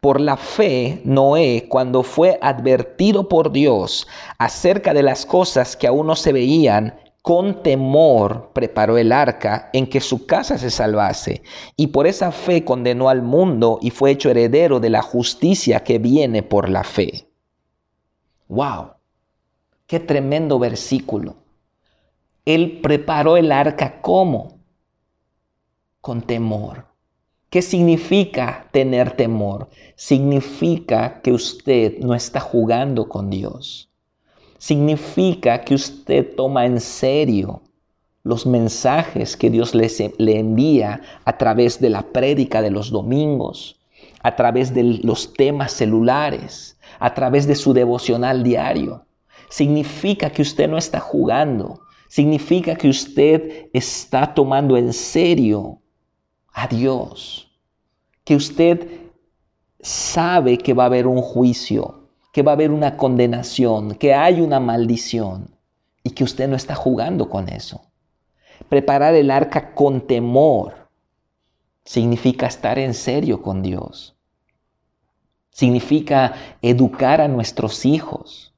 [0.00, 6.06] Por la fe, Noé, cuando fue advertido por Dios acerca de las cosas que aún
[6.06, 11.42] no se veían, con temor preparó el arca en que su casa se salvase,
[11.76, 15.98] y por esa fe condenó al mundo y fue hecho heredero de la justicia que
[15.98, 17.28] viene por la fe.
[18.46, 18.92] ¡Wow!
[19.88, 21.34] ¡Qué tremendo versículo!
[22.44, 24.60] Él preparó el arca como?
[26.00, 26.86] Con temor.
[27.50, 29.68] ¿Qué significa tener temor?
[29.96, 33.90] Significa que usted no está jugando con Dios
[34.58, 37.62] significa que usted toma en serio
[38.22, 39.88] los mensajes que Dios le,
[40.18, 43.80] le envía a través de la prédica de los domingos,
[44.22, 49.04] a través de los temas celulares, a través de su devocional diario.
[49.48, 55.78] Significa que usted no está jugando, significa que usted está tomando en serio
[56.52, 57.52] a Dios,
[58.24, 58.88] que usted
[59.80, 62.05] sabe que va a haber un juicio,
[62.36, 65.56] que va a haber una condenación, que hay una maldición
[66.02, 67.80] y que usted no está jugando con eso.
[68.68, 70.90] Preparar el arca con temor
[71.82, 74.18] significa estar en serio con Dios.
[75.48, 78.54] Significa educar a nuestros hijos,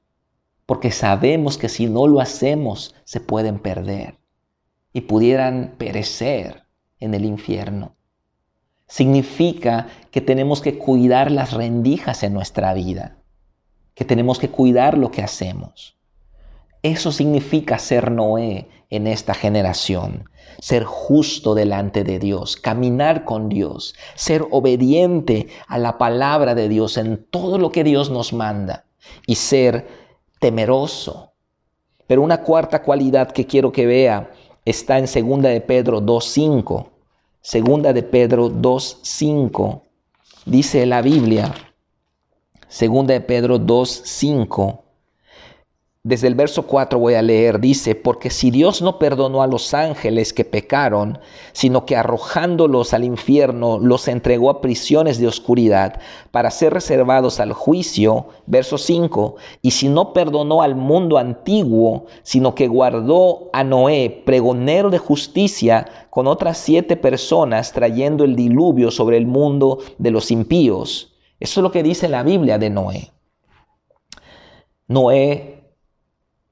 [0.67, 4.19] porque sabemos que si no lo hacemos se pueden perder
[4.93, 6.64] y pudieran perecer
[6.99, 7.95] en el infierno.
[8.88, 13.18] Significa que tenemos que cuidar las rendijas en nuestra vida
[13.99, 15.97] que tenemos que cuidar lo que hacemos.
[16.85, 20.31] Eso significa ser Noé en esta generación,
[20.61, 26.97] ser justo delante de Dios, caminar con Dios, ser obediente a la palabra de Dios
[26.97, 28.85] en todo lo que Dios nos manda
[29.27, 29.89] y ser
[30.39, 31.33] temeroso.
[32.07, 34.31] Pero una cuarta cualidad que quiero que vea
[34.65, 36.87] está en segunda de Pedro 2:5.
[37.41, 39.83] Segunda de Pedro 2:5
[40.47, 41.53] dice la Biblia,
[42.69, 44.85] Segunda de Pedro 2, 5.
[46.03, 49.73] Desde el verso 4 voy a leer, dice, porque si Dios no perdonó a los
[49.73, 51.19] ángeles que pecaron,
[51.53, 55.99] sino que arrojándolos al infierno los entregó a prisiones de oscuridad
[56.31, 62.55] para ser reservados al juicio, verso 5, y si no perdonó al mundo antiguo, sino
[62.55, 69.17] que guardó a Noé, pregonero de justicia, con otras siete personas, trayendo el diluvio sobre
[69.17, 73.12] el mundo de los impíos, eso es lo que dice la Biblia de Noé.
[74.87, 75.72] Noé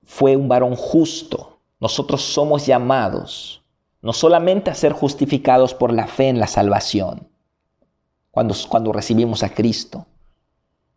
[0.05, 1.61] fue un varón justo.
[1.81, 3.62] Nosotros somos llamados
[4.07, 7.29] no solamente a ser justificados por la fe en la salvación,
[8.31, 10.07] cuando, cuando recibimos a Cristo.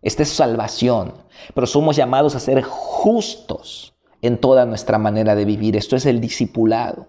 [0.03, 1.15] Esta es salvación,
[1.55, 5.75] pero somos llamados a ser justos en toda nuestra manera de vivir.
[5.75, 7.07] Esto es el discipulado.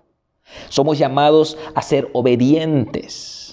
[0.71, 3.50] Somos llamados a ser obedientes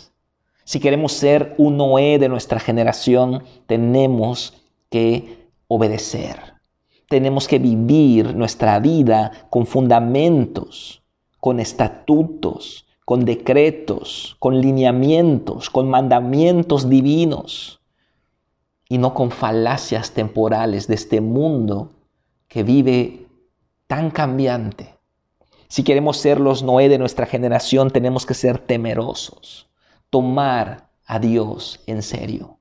[0.67, 4.53] si queremos ser un Noé de nuestra generación, tenemos
[4.89, 6.55] que obedecer.
[7.07, 11.03] Tenemos que vivir nuestra vida con fundamentos,
[11.39, 17.79] con estatutos, con decretos, con lineamientos, con mandamientos divinos
[18.89, 21.93] y no con falacias temporales de este mundo
[22.49, 23.25] que vive
[23.87, 24.95] tan cambiante.
[25.69, 29.66] Si queremos ser los Noé de nuestra generación, tenemos que ser temerosos
[30.09, 32.57] tomar a Dios en serio.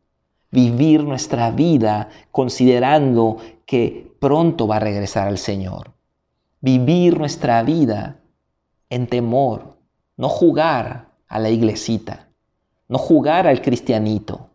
[0.51, 5.93] Vivir nuestra vida considerando que pronto va a regresar al Señor.
[6.61, 8.21] Vivir nuestra vida
[8.89, 9.77] en temor.
[10.17, 12.29] No jugar a la iglesita.
[12.89, 14.51] No jugar al cristianito.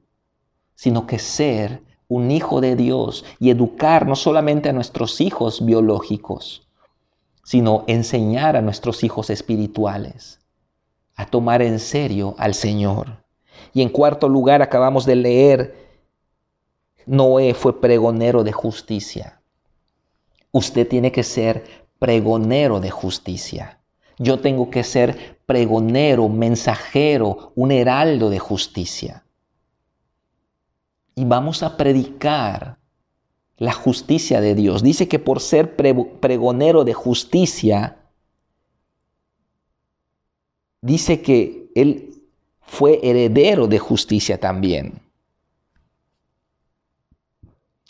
[0.76, 6.68] Sino que ser un hijo de Dios y educar no solamente a nuestros hijos biológicos,
[7.44, 10.41] sino enseñar a nuestros hijos espirituales
[11.15, 13.24] a tomar en serio al Señor.
[13.74, 15.76] Y en cuarto lugar, acabamos de leer,
[17.06, 19.41] Noé fue pregonero de justicia.
[20.52, 21.63] Usted tiene que ser
[22.00, 23.80] pregonero de justicia.
[24.17, 29.24] Yo tengo que ser pregonero, mensajero, un heraldo de justicia.
[31.15, 32.78] Y vamos a predicar
[33.58, 34.84] la justicia de Dios.
[34.84, 38.01] Dice que por ser pregonero de justicia,
[40.82, 42.13] dice que él
[42.62, 45.02] fue heredero de justicia también.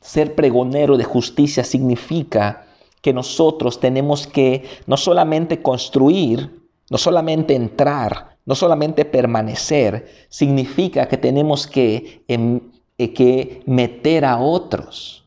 [0.01, 2.67] Ser pregonero de justicia significa
[3.01, 11.17] que nosotros tenemos que no solamente construir, no solamente entrar no solamente permanecer, significa que
[11.17, 12.59] tenemos que, em,
[12.97, 15.25] eh, que meter a otros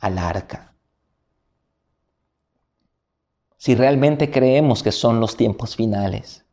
[0.00, 0.71] al arca.
[3.62, 6.44] Si realmente creemos que son los tiempos finales,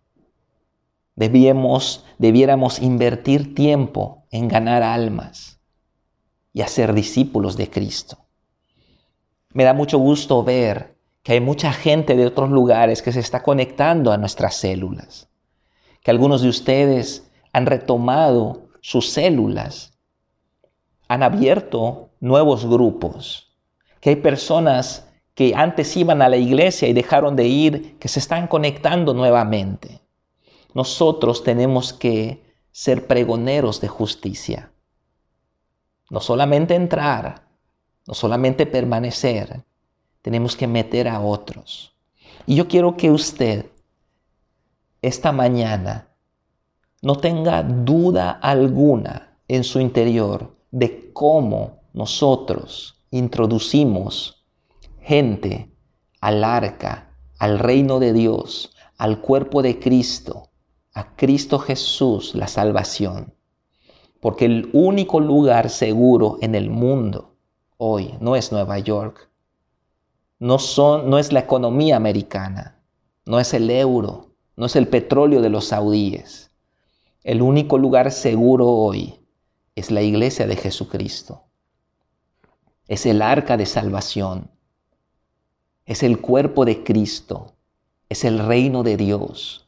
[1.15, 5.59] debíamos, debiéramos invertir tiempo en ganar almas
[6.53, 8.19] y hacer discípulos de Cristo.
[9.53, 13.41] Me da mucho gusto ver que hay mucha gente de otros lugares que se está
[13.41, 15.31] conectando a nuestras células,
[16.03, 19.97] que algunos de ustedes han retomado sus células,
[21.07, 23.51] han abierto nuevos grupos,
[23.99, 25.08] que hay personas
[25.39, 30.01] que antes iban a la iglesia y dejaron de ir, que se están conectando nuevamente.
[30.73, 34.73] Nosotros tenemos que ser pregoneros de justicia.
[36.09, 37.47] No solamente entrar,
[38.05, 39.63] no solamente permanecer,
[40.21, 41.95] tenemos que meter a otros.
[42.45, 43.67] Y yo quiero que usted
[45.01, 46.09] esta mañana
[47.01, 54.38] no tenga duda alguna en su interior de cómo nosotros introducimos
[55.09, 55.75] gente
[56.21, 60.51] al arca, al reino de Dios, al cuerpo de Cristo,
[60.93, 63.33] a Cristo Jesús, la salvación.
[64.21, 67.37] Porque el único lugar seguro en el mundo
[67.77, 69.31] hoy no es Nueva York,
[70.37, 72.79] no, son, no es la economía americana,
[73.25, 76.51] no es el euro, no es el petróleo de los saudíes.
[77.23, 79.25] El único lugar seguro hoy
[79.73, 81.45] es la iglesia de Jesucristo.
[82.87, 84.51] Es el arca de salvación.
[85.89, 87.55] Es el cuerpo de Cristo.
[88.09, 89.67] Es el reino de Dios.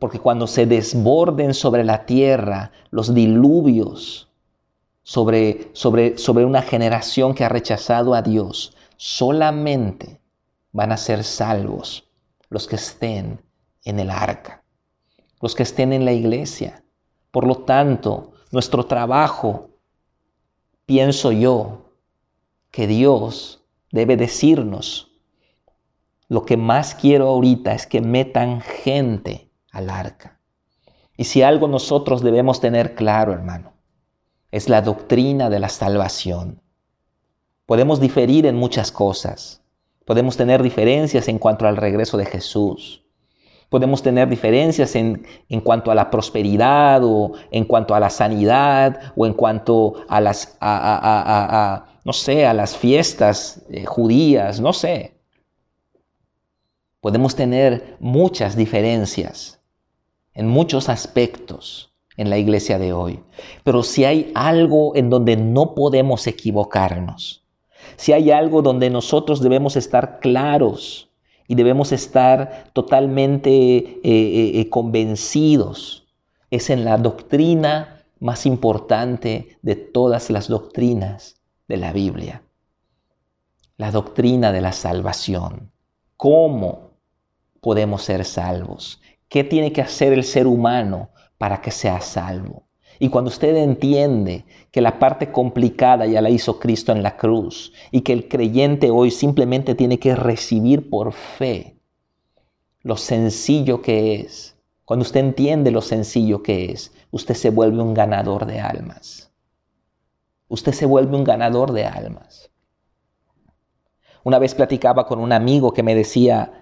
[0.00, 4.28] Porque cuando se desborden sobre la tierra los diluvios,
[5.04, 10.20] sobre, sobre, sobre una generación que ha rechazado a Dios, solamente
[10.72, 12.10] van a ser salvos
[12.48, 13.40] los que estén
[13.84, 14.64] en el arca,
[15.40, 16.82] los que estén en la iglesia.
[17.30, 19.70] Por lo tanto, nuestro trabajo,
[20.84, 21.92] pienso yo,
[22.72, 25.09] que Dios debe decirnos,
[26.30, 30.38] lo que más quiero ahorita es que metan gente al arca.
[31.16, 33.72] Y si algo nosotros debemos tener claro, hermano,
[34.52, 36.62] es la doctrina de la salvación.
[37.66, 39.64] Podemos diferir en muchas cosas.
[40.04, 43.04] Podemos tener diferencias en cuanto al regreso de Jesús.
[43.68, 49.12] Podemos tener diferencias en, en, cuanto a la prosperidad o en cuanto a la sanidad
[49.16, 55.19] o en cuanto a las, a, no sé, a las fiestas eh, judías, no sé.
[57.00, 59.60] Podemos tener muchas diferencias
[60.34, 63.20] en muchos aspectos en la iglesia de hoy.
[63.64, 67.42] Pero si hay algo en donde no podemos equivocarnos,
[67.96, 71.08] si hay algo donde nosotros debemos estar claros
[71.48, 76.06] y debemos estar totalmente eh, eh, eh, convencidos,
[76.50, 82.42] es en la doctrina más importante de todas las doctrinas de la Biblia.
[83.78, 85.70] La doctrina de la salvación.
[86.18, 86.89] ¿Cómo
[87.60, 89.00] podemos ser salvos?
[89.28, 92.66] ¿Qué tiene que hacer el ser humano para que sea salvo.
[92.98, 97.72] Y cuando usted entiende que la parte complicada ya la hizo Cristo en la cruz
[97.90, 101.78] y que el creyente hoy simplemente tiene que recibir por fe
[102.82, 107.94] lo sencillo que es, cuando usted entiende lo sencillo que es, usted se vuelve un
[107.94, 109.32] ganador de almas.
[110.48, 112.50] Usted se vuelve un ganador de almas.
[114.24, 116.59] Una vez platicaba con un amigo que me decía,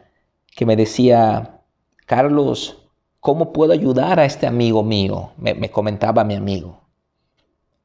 [0.59, 1.62] que me decía,
[2.05, 2.88] Carlos,
[3.21, 5.33] ¿Cómo puedo ayudar a este amigo mío?
[5.37, 6.81] Me, comentaba mi amigo.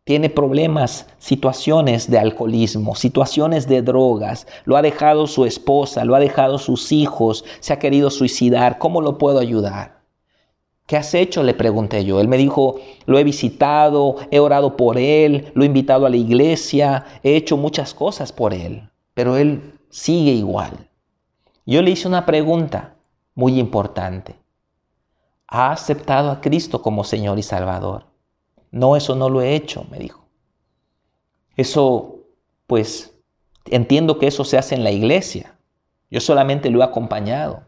[0.04, 6.20] Tiene problemas, situaciones de alcoholismo, situaciones de drogas, lo ha dejado su esposa, lo ha
[6.20, 8.78] dejado sus hijos, se ha querido suicidar.
[8.78, 10.02] ¿Cómo lo puedo ayudar?
[10.86, 11.42] ¿Qué has hecho?
[11.42, 12.20] Le pregunté yo.
[12.20, 16.18] Él me dijo, lo he visitado, he orado por él, lo he invitado a la
[16.18, 20.90] iglesia, he hecho muchas cosas por él, pero él sigue igual.
[21.66, 22.96] Yo le hice una pregunta
[23.36, 24.44] muy importante
[25.56, 28.08] ha aceptado a Cristo como Señor y Salvador.
[28.72, 30.26] No, eso no lo he hecho, me dijo.
[31.56, 32.22] Eso,
[32.66, 33.14] pues,
[33.66, 35.56] entiendo que eso se hace en la iglesia.
[36.10, 37.68] Yo solamente lo he acompañado.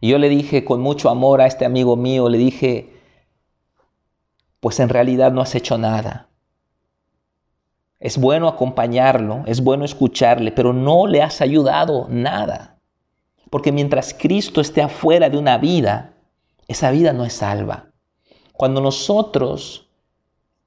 [0.00, 2.92] Y yo le dije con mucho amor a este amigo mío, le dije,
[4.58, 6.28] pues en realidad no has hecho nada.
[7.98, 12.78] Es bueno acompañarlo, es bueno escucharle, pero no le has ayudado nada.
[13.50, 16.12] Porque mientras Cristo esté afuera de una vida,
[16.68, 17.86] esa vida no es salva.
[18.52, 19.88] Cuando nosotros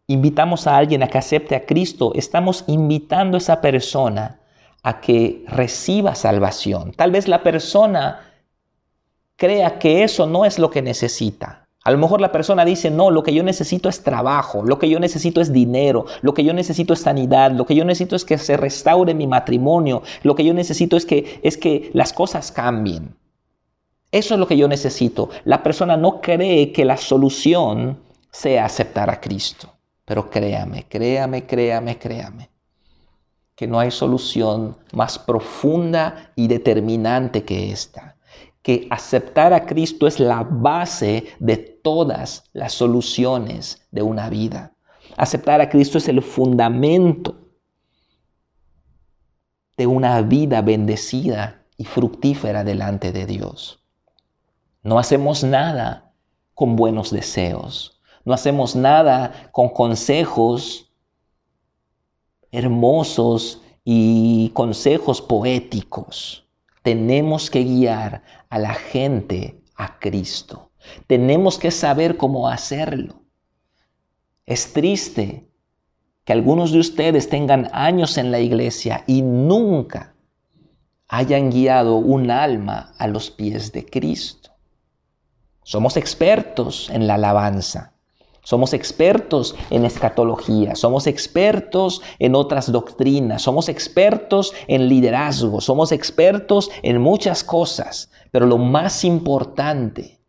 [0.08, 4.40] invitamos a alguien a que acepte a Cristo, estamos invitando a esa persona
[4.82, 6.94] a que reciba salvación.
[6.94, 8.22] Tal vez la persona
[9.36, 11.59] crea que eso no es lo que necesita.
[11.84, 14.90] A lo mejor la persona dice, no, lo que yo necesito es trabajo, lo que
[14.90, 18.26] yo necesito es dinero, lo que yo necesito es sanidad, lo que yo necesito es
[18.26, 22.52] que se restaure mi matrimonio, lo que yo necesito es que, es que las cosas
[22.52, 23.16] cambien.
[24.12, 25.30] Eso es lo que yo necesito.
[25.46, 28.00] La persona no cree que la solución
[28.32, 29.72] sea aceptar a Cristo.
[30.06, 32.50] Pero créame, créame, créame, créame,
[33.56, 38.16] que no hay solución más profunda y determinante que esta.
[38.70, 44.74] Que aceptar a Cristo es la base de todas las soluciones de una vida.
[45.18, 47.50] Aceptar a Cristo es el fundamento
[49.76, 53.84] de una vida bendecida y fructífera delante de Dios.
[54.84, 56.14] No hacemos nada
[56.54, 58.00] con buenos deseos.
[58.24, 60.94] No hacemos nada con consejos
[62.52, 66.46] hermosos y consejos poéticos.
[66.84, 70.72] Tenemos que guiar a la gente a Cristo.
[71.08, 73.24] Tenemos que saber cómo hacerlo.
[74.46, 75.48] Es triste
[76.26, 80.16] que algunos de ustedes tengan años en la iglesia y nunca
[81.08, 84.52] hayan guiado un alma a los pies de Cristo.
[85.64, 87.94] Somos expertos en la alabanza.
[88.44, 96.72] Somos expertos en escatología, somos expertos en otras doctrinas, somos expertos en liderazgo, somos expertos
[96.82, 100.20] en muchas cosas, pero lo más importante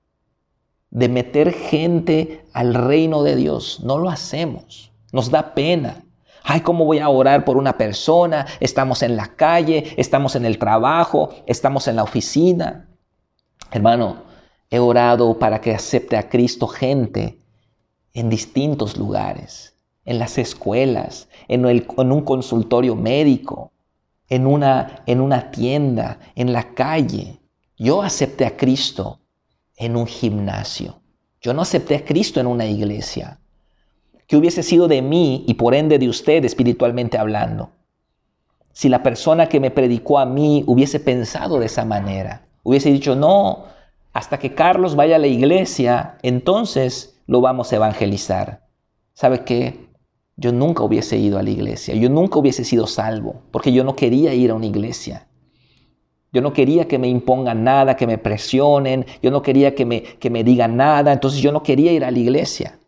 [0.91, 6.05] de meter gente al reino de Dios, no lo hacemos, nos da pena.
[6.43, 8.47] Ay, ¿cómo voy a orar por una persona?
[8.61, 12.89] Estamos en la calle, estamos en el trabajo, estamos en la oficina.
[13.71, 14.23] Hermano,
[14.71, 17.39] he orado para que acepte a Cristo gente
[18.15, 19.75] en distintos lugares,
[20.05, 23.73] en las escuelas, en, un consultorio médico,
[24.29, 27.40] en una, en una tienda, en la calle.
[27.83, 29.21] Yo acepté a Cristo
[29.75, 31.01] en un gimnasio.
[31.41, 33.41] Yo no acepté a Cristo en una iglesia.
[34.27, 37.71] ¿Qué hubiese sido de mí y por ende de usted espiritualmente hablando?
[38.75, 43.17] Si la persona que me predicó a mí hubiese pensado de esa manera, hubiese dicho,
[43.17, 43.65] no,
[44.13, 48.69] hasta que Carlos vaya a la iglesia, entonces lo vamos a evangelizar.
[49.15, 49.89] ¿Sabe qué?
[50.37, 53.97] Yo nunca hubiese ido a la iglesia, yo nunca hubiese sido salvo, porque yo no
[53.97, 55.30] quería ir a una iglesia.
[56.33, 60.03] Yo no quería que me impongan nada, que me presionen, yo no quería que me,
[60.03, 62.79] que me digan nada, entonces yo no quería ir a la iglesia.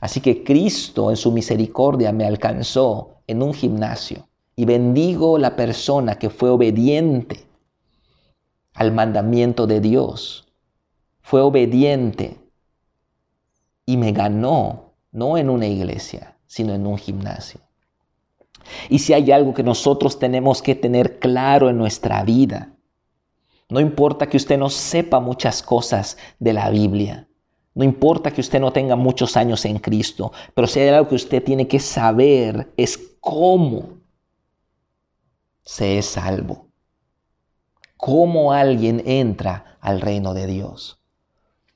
[0.00, 6.16] Así que Cristo en su misericordia me alcanzó en un gimnasio y bendigo la persona
[6.16, 7.46] que fue obediente
[8.74, 10.46] al mandamiento de Dios,
[11.20, 12.38] fue obediente
[13.86, 17.60] y me ganó, no en una iglesia, sino en un gimnasio.
[18.88, 22.71] Y si hay algo que nosotros tenemos que tener claro en nuestra vida,
[23.72, 27.26] no importa que usted no sepa muchas cosas de la Biblia,
[27.74, 31.14] no importa que usted no tenga muchos años en Cristo, pero si hay algo que
[31.14, 34.00] usted tiene que saber es cómo
[35.62, 36.68] se es salvo.
[37.96, 41.00] Cómo alguien entra al reino de Dios.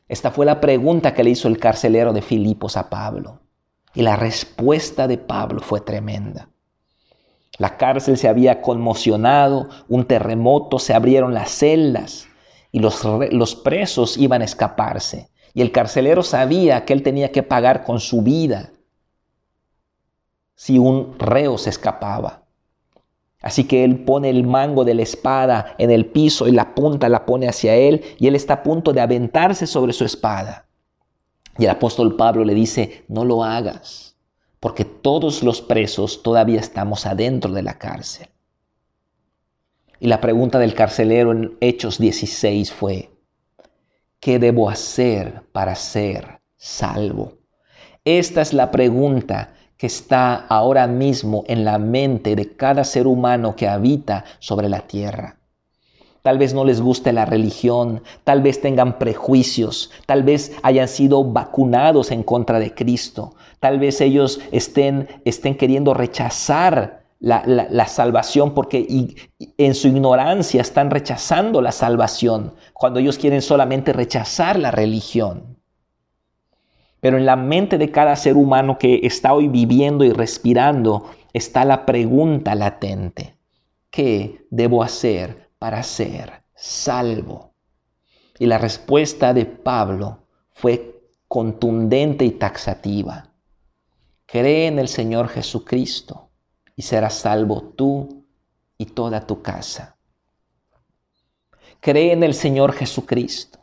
[0.09, 3.40] Esta fue la pregunta que le hizo el carcelero de Filipos a Pablo.
[3.94, 6.51] Y la respuesta de Pablo fue tremenda.
[7.59, 12.28] La cárcel se había conmocionado, un terremoto, se abrieron las celdas
[12.70, 15.30] y los, los, presos iban a escaparse.
[15.54, 18.72] Y el carcelero sabía que él tenía que pagar con su vida
[20.54, 22.42] si un reo se escapaba.
[23.40, 27.09] Así que él pone el mango de la espada en el piso y la punta
[27.09, 30.66] la pone hacia él y él está a punto de aventarse sobre su espada.
[31.59, 34.05] Y el apóstol Pablo le dice, no lo hagas,
[34.61, 38.28] porque todos los presos todavía estamos adentro de la cárcel.
[39.98, 43.11] Y la pregunta del carcelero en Hechos 16 fue,
[44.20, 47.38] ¿qué debo hacer para ser salvo?
[48.04, 53.57] Esta es la pregunta que está ahora mismo en la mente de cada ser humano
[53.57, 55.36] que habita sobre la tierra.
[56.22, 61.22] Tal vez no les guste la religión, tal vez tengan prejuicios, tal vez hayan sido
[61.22, 68.52] vacunados en contra de Cristo, tal vez ellos estén, estén queriendo rechazar la, la, salvación
[68.52, 75.57] porque en su ignorancia están rechazando la salvación cuando ellos quieren solamente rechazar la religión.
[77.00, 81.64] Pero en la mente de cada ser humano que está hoy viviendo y respirando está
[81.64, 83.36] la pregunta latente.
[83.90, 87.52] ¿Qué debo hacer para ser salvo?
[88.38, 90.18] Y la respuesta de Pablo
[90.52, 93.30] fue contundente y taxativa.
[94.39, 96.28] Cree en el Señor Jesucristo
[96.76, 98.26] y serás salvo tú
[98.76, 99.97] y toda tu casa.
[101.80, 103.59] Cree en el Señor Jesucristo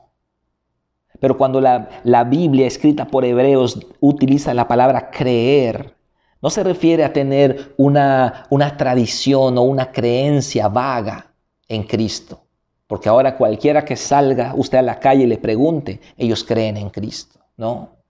[1.19, 5.95] Pero cuando la, la, Biblia escrita por hebreos utiliza la palabra creer,
[6.41, 11.35] no se refiere a tener una, una tradición o una creencia vaga
[11.67, 12.47] en Cristo.
[12.87, 16.89] Porque ahora cualquiera que salga usted a la calle y le pregunte, ellos creen en
[16.89, 18.02] Cristo, ¿no?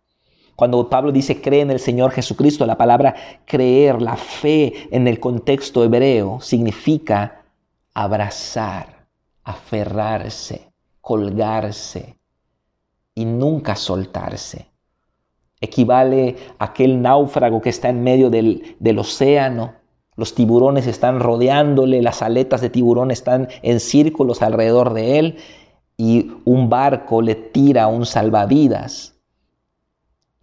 [0.56, 5.20] Cuando Pablo dice cree en el Señor Jesucristo, la palabra creer, la fe en el
[5.20, 7.44] contexto hebreo significa
[7.94, 9.06] abrazar,
[9.44, 12.16] aferrarse, colgarse
[13.16, 14.68] y nunca soltarse.
[15.60, 19.84] Equivale a aquel náufrago que está en medio del, del océano
[20.16, 25.38] los tiburones están rodeándole, las aletas de tiburón están en círculos alrededor de él
[25.98, 29.13] y un barco le tira un salvavidas.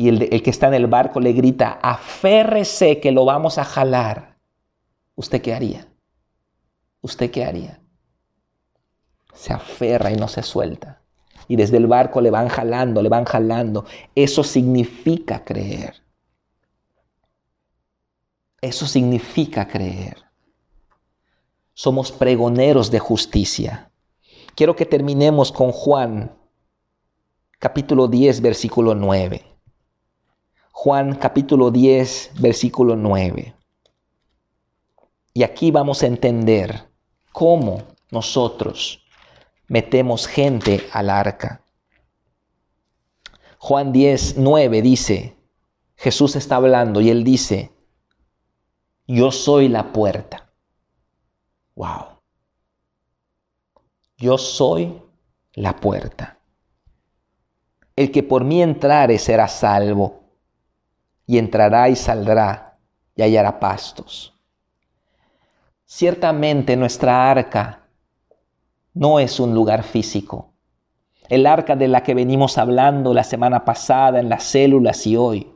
[0.01, 4.39] Y el, que está en el barco le grita, aférrese que lo vamos a jalar.
[5.15, 5.89] ¿Usted qué haría?
[7.03, 7.83] ¿Usted qué haría?
[9.35, 11.03] Se aferra y no se suelta.
[11.49, 13.85] Y desde el barco le van jalando, le van jalando.
[14.15, 15.97] Eso significa creer.
[18.63, 20.17] Eso significa creer.
[21.75, 23.93] Somos pregoneros de justicia.
[24.55, 26.39] Quiero que terminemos con Juan
[27.59, 29.50] capítulo 10, versículo 9.
[30.83, 33.55] Juan capítulo 10, versículo 9.
[35.35, 36.89] Y aquí vamos a entender
[37.33, 39.05] cómo nosotros
[39.69, 41.63] metemos gente al arca.
[43.59, 45.37] Juan 10, 9 dice,
[45.97, 47.73] Jesús está hablando y él dice,
[49.07, 50.51] yo soy la puerta.
[51.75, 52.21] Wow.
[54.17, 54.99] Yo soy
[55.53, 56.39] la puerta.
[57.95, 60.20] El que por mí entrare será salvo,
[61.31, 62.77] y entrará y saldrá
[63.15, 64.35] y hallará pastos.
[65.85, 67.85] Ciertamente nuestra arca
[68.95, 70.55] no es un lugar físico.
[71.29, 75.55] El arca de la que venimos hablando la semana pasada en las células y hoy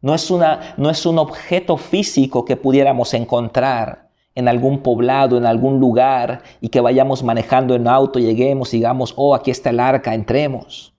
[0.00, 5.46] no es, una, no es un objeto físico que pudiéramos encontrar en algún poblado, en
[5.46, 9.78] algún lugar, y que vayamos manejando en auto, lleguemos y digamos, oh, aquí está el
[9.78, 10.94] arca, entremos.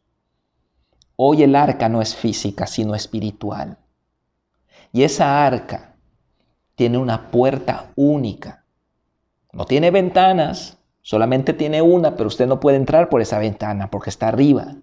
[1.18, 3.78] Hoy el arca no es física, sino espiritual.
[4.92, 5.96] Y esa arca
[6.76, 8.66] tiene una puerta única.
[9.52, 14.10] No tiene ventanas, solamente tiene una, pero usted no puede entrar por esa ventana porque
[14.10, 14.76] está arriba.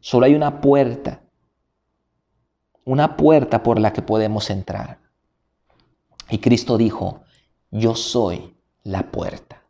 [0.00, 1.22] Solo hay una puerta
[2.84, 4.98] una puerta por la que podemos entrar.
[6.28, 7.22] Y Cristo dijo,
[7.70, 9.62] yo soy la puerta.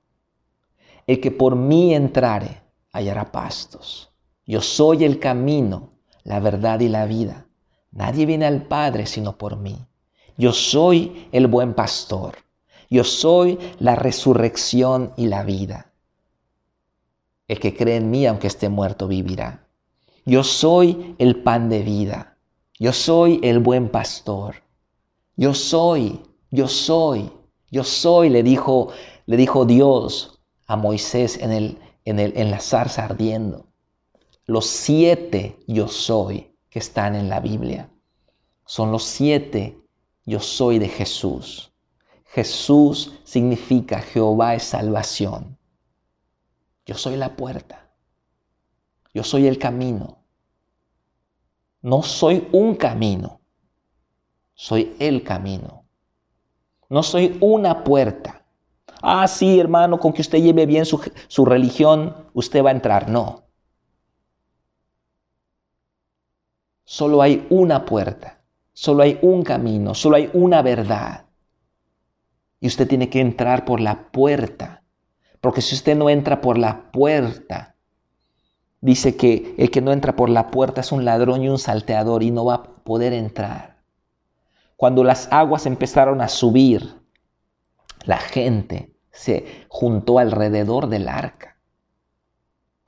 [1.07, 4.13] El que por mí entrare hallará pastos.
[4.47, 5.91] Yo soy el camino,
[6.25, 7.47] la verdad y la vida.
[7.93, 9.79] Nadie viene al Padre sino por mí.
[10.37, 12.37] Yo soy el buen pastor.
[12.89, 15.93] Yo soy la resurrección y la vida.
[17.49, 19.67] El que cree en mí, aunque esté muerto, vivirá.
[20.25, 22.39] Yo soy el pan de vida.
[22.79, 24.57] Yo soy el buen pastor.
[25.37, 26.21] Yo soy,
[26.51, 27.31] yo soy,
[27.71, 28.89] yo soy, le dijo,
[29.27, 33.67] le dijo Dios a Moisés en, el, en, el, en la zarza ardiendo.
[34.47, 37.91] Los siete yo soy que están en la Biblia
[38.65, 39.79] son los siete
[40.25, 41.71] yo soy de Jesús.
[42.25, 45.59] Jesús significa Jehová es salvación.
[46.87, 47.91] Yo soy la puerta.
[49.13, 50.25] Yo soy el camino.
[51.83, 53.41] No soy un camino,
[54.55, 55.85] soy el camino.
[56.89, 58.47] No soy una puerta.
[59.03, 63.11] Ah, sí, hermano, con que usted lleve bien su, su religión, usted va a entrar.
[63.11, 63.43] No.
[66.85, 68.41] Solo hay una puerta,
[68.73, 71.27] solo hay un camino, solo hay una verdad.
[72.61, 74.83] Y usted tiene que entrar por la puerta.
[75.41, 77.77] Porque si usted no entra por la puerta,
[78.81, 82.23] dice que el que no entra por la puerta es un ladrón y un salteador
[82.23, 83.83] y no va a poder entrar.
[84.77, 87.01] Cuando las aguas empezaron a subir,
[88.05, 91.52] la gente se juntó alrededor del arca.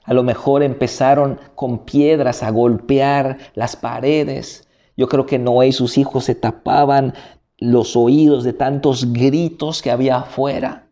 [0.04, 4.68] A lo mejor empezaron con piedras a golpear las paredes.
[4.96, 7.14] Yo creo que Noé y sus hijos se tapaban
[7.58, 10.84] los oídos de tantos gritos que había afuera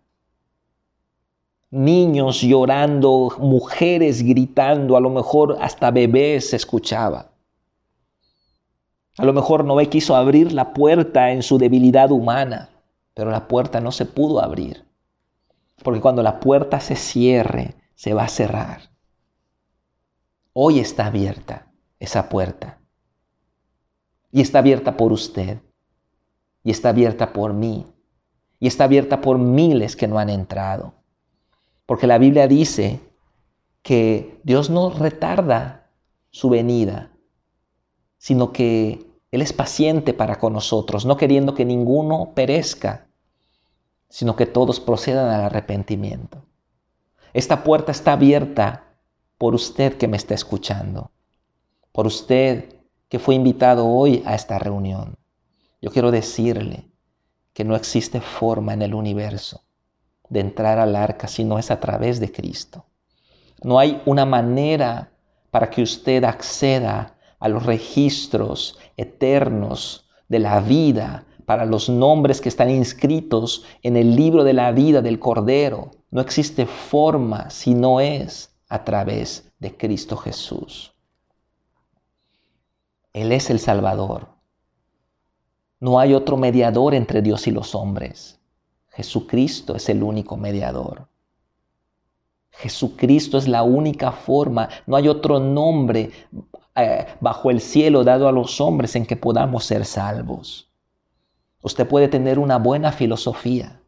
[1.72, 7.32] niños llorando, mujeres gritando, a lo mejor hasta bebés se escuchaba.
[9.16, 12.68] A lo mejor Noé quiso abrir la puerta en su debilidad humana,
[13.14, 14.84] pero la puerta no se pudo abrir.
[15.82, 18.91] Porque cuando la puerta se cierre, se va a cerrar.
[20.52, 21.66] Hoy está abierta
[21.98, 22.78] esa puerta.
[24.30, 25.58] Y está abierta por usted.
[26.62, 27.86] Y está abierta por mí.
[28.58, 30.94] Y está abierta por miles que no han entrado.
[31.86, 33.00] Porque la Biblia dice
[33.82, 35.90] que Dios no retarda
[36.30, 37.10] su venida,
[38.18, 43.08] sino que Él es paciente para con nosotros, no queriendo que ninguno perezca,
[44.08, 46.44] sino que todos procedan al arrepentimiento.
[47.32, 48.91] Esta puerta está abierta
[49.42, 51.10] por usted que me está escuchando,
[51.90, 52.76] por usted
[53.08, 55.16] que fue invitado hoy a esta reunión.
[55.80, 56.86] Yo quiero decirle
[57.52, 59.64] que no existe forma en el universo
[60.28, 62.86] de entrar al arca si no es a través de Cristo.
[63.64, 65.10] No hay una manera
[65.50, 72.48] para que usted acceda a los registros eternos de la vida, para los nombres que
[72.48, 75.90] están inscritos en el libro de la vida del Cordero.
[76.12, 80.94] No existe forma si no es a través de Cristo Jesús.
[83.12, 84.28] Él es el Salvador.
[85.78, 88.40] No hay otro mediador entre Dios y los hombres.
[88.88, 91.06] Jesucristo es el único mediador.
[92.50, 94.70] Jesucristo es la única forma.
[94.86, 96.10] No hay otro nombre
[96.74, 100.72] eh, bajo el cielo dado a los hombres en que podamos ser salvos.
[101.60, 103.82] Usted puede tener una buena filosofía.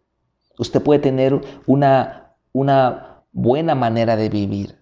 [0.59, 4.79] Usted puede tener una, una buena manera de vivir.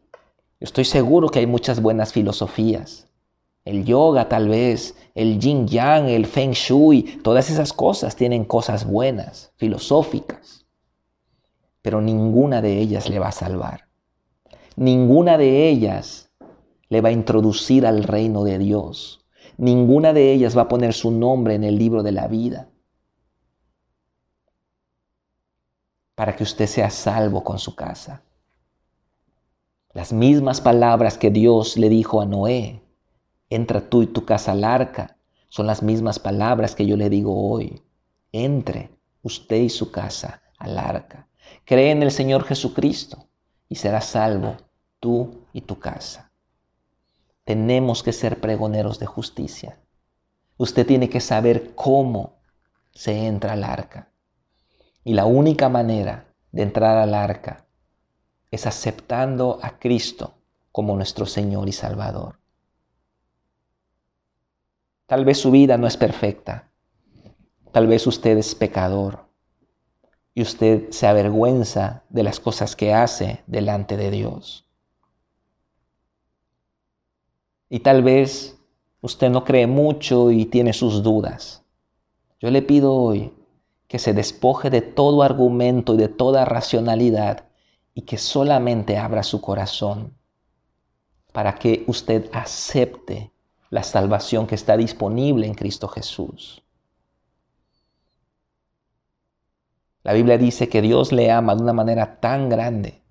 [0.61, 3.09] Estoy seguro que hay muchas buenas filosofías.
[3.65, 8.85] El yoga tal vez, el yin yang, el feng shui, todas esas cosas tienen cosas
[8.87, 10.67] buenas, filosóficas.
[11.81, 13.89] Pero ninguna de ellas le va a salvar.
[14.77, 16.31] Ninguna de ellas
[16.89, 19.27] le va a introducir al reino de Dios.
[19.57, 22.69] Ninguna de ellas va a poner su nombre en el libro de la vida.
[26.15, 28.23] Para que usted sea salvo con su casa.
[29.95, 32.83] Las mismas palabras que Dios le dijo a Noé,
[33.51, 35.19] entra tú y tu casa al arca,
[35.51, 37.83] son las mismas palabras que yo le digo hoy.
[38.33, 38.89] Entre
[39.23, 41.29] usted y su casa al arca.
[41.67, 43.29] Cree en el Señor Jesucristo
[43.69, 44.57] y serás salvo
[44.99, 46.33] tú y tu casa.
[47.45, 49.79] Tenemos que ser pregoneros de justicia.
[50.57, 52.37] Usted tiene que saber cómo
[52.93, 54.11] se entra al arca.
[55.05, 57.67] Y la única manera de entrar al arca
[58.53, 60.35] es aceptando a Cristo
[60.71, 62.39] como nuestro Señor y Salvador.
[65.07, 66.71] Tal vez su vida no es perfecta.
[67.73, 69.25] Tal vez usted es pecador
[70.35, 74.67] y usted se avergüenza de las cosas que hace delante de Dios.
[77.71, 78.59] Y tal vez
[79.01, 81.65] usted no cree mucho y tiene sus dudas.
[82.39, 83.33] Yo le pido hoy
[83.89, 87.52] que se despoje de todo argumento y de toda racionalidad
[87.95, 90.17] y que solamente abra su corazón
[91.33, 93.33] para que usted acepte
[93.71, 96.63] la salvación que está disponible en Cristo Jesús.
[100.03, 103.03] La Biblia dice que Dios le ama de una manera tan grande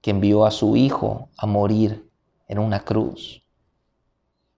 [0.00, 2.08] que envió a su Hijo a morir
[2.48, 3.42] en una cruz.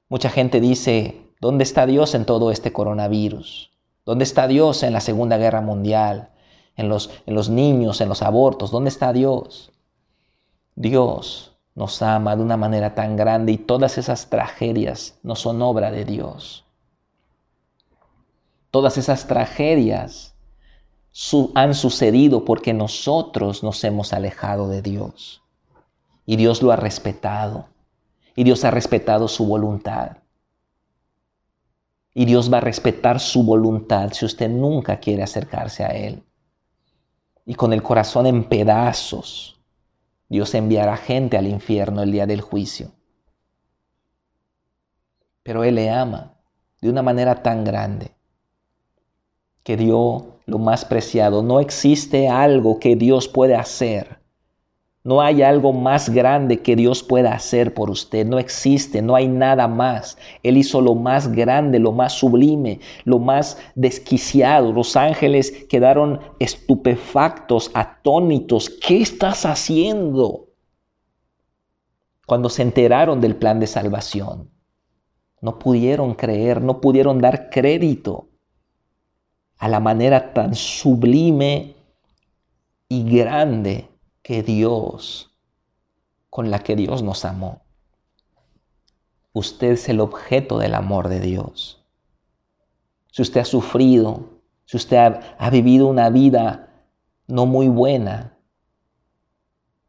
[0.08, 3.70] Mucha gente dice, ¿dónde está Dios en todo este coronavirus?
[4.04, 6.30] ¿Dónde está Dios en la Segunda Guerra Mundial?
[6.78, 8.70] En los, en los niños, en los abortos.
[8.70, 9.70] ¿Dónde está Dios?
[10.74, 15.90] Dios nos ama de una manera tan grande y todas esas tragedias no son obra
[15.90, 16.64] de Dios.
[18.70, 20.34] Todas esas tragedias
[21.54, 25.42] han sucedido porque nosotros nos hemos alejado de Dios.
[26.24, 27.66] Y Dios lo ha respetado
[28.38, 30.18] y Dios ha respetado su voluntad.
[32.14, 36.22] Y Dios va a respetar su voluntad si usted nunca quiere acercarse a Él.
[37.48, 39.58] Y con el corazón en pedazos,
[40.28, 42.92] Dios enviará gente al infierno el día del juicio.
[45.42, 46.34] Pero Él le ama
[46.82, 48.10] de una manera tan grande
[49.62, 51.42] que dio lo más preciado.
[51.42, 54.17] No existe algo que Dios puede hacer
[55.04, 58.26] no hay algo más grande que Dios pueda hacer por usted.
[58.26, 60.18] No existe, no hay nada más.
[60.42, 64.72] Él hizo lo más grande, lo más sublime, lo más desquiciado.
[64.72, 68.68] Los ángeles quedaron estupefactos, atónitos.
[68.68, 70.48] ¿Qué estás haciendo?
[72.26, 74.50] Cuando se enteraron del plan de salvación.
[75.40, 78.28] No pudieron creer, no pudieron dar crédito
[79.58, 81.76] a la manera tan sublime
[82.88, 83.87] y grande
[84.28, 85.34] que Dios,
[86.28, 87.62] con la que Dios nos amó.
[89.32, 91.82] Usted es el objeto del amor de Dios.
[93.10, 94.98] Si usted ha sufrido, si usted
[95.38, 96.68] ha, vivido una vida
[97.26, 98.36] no muy buena,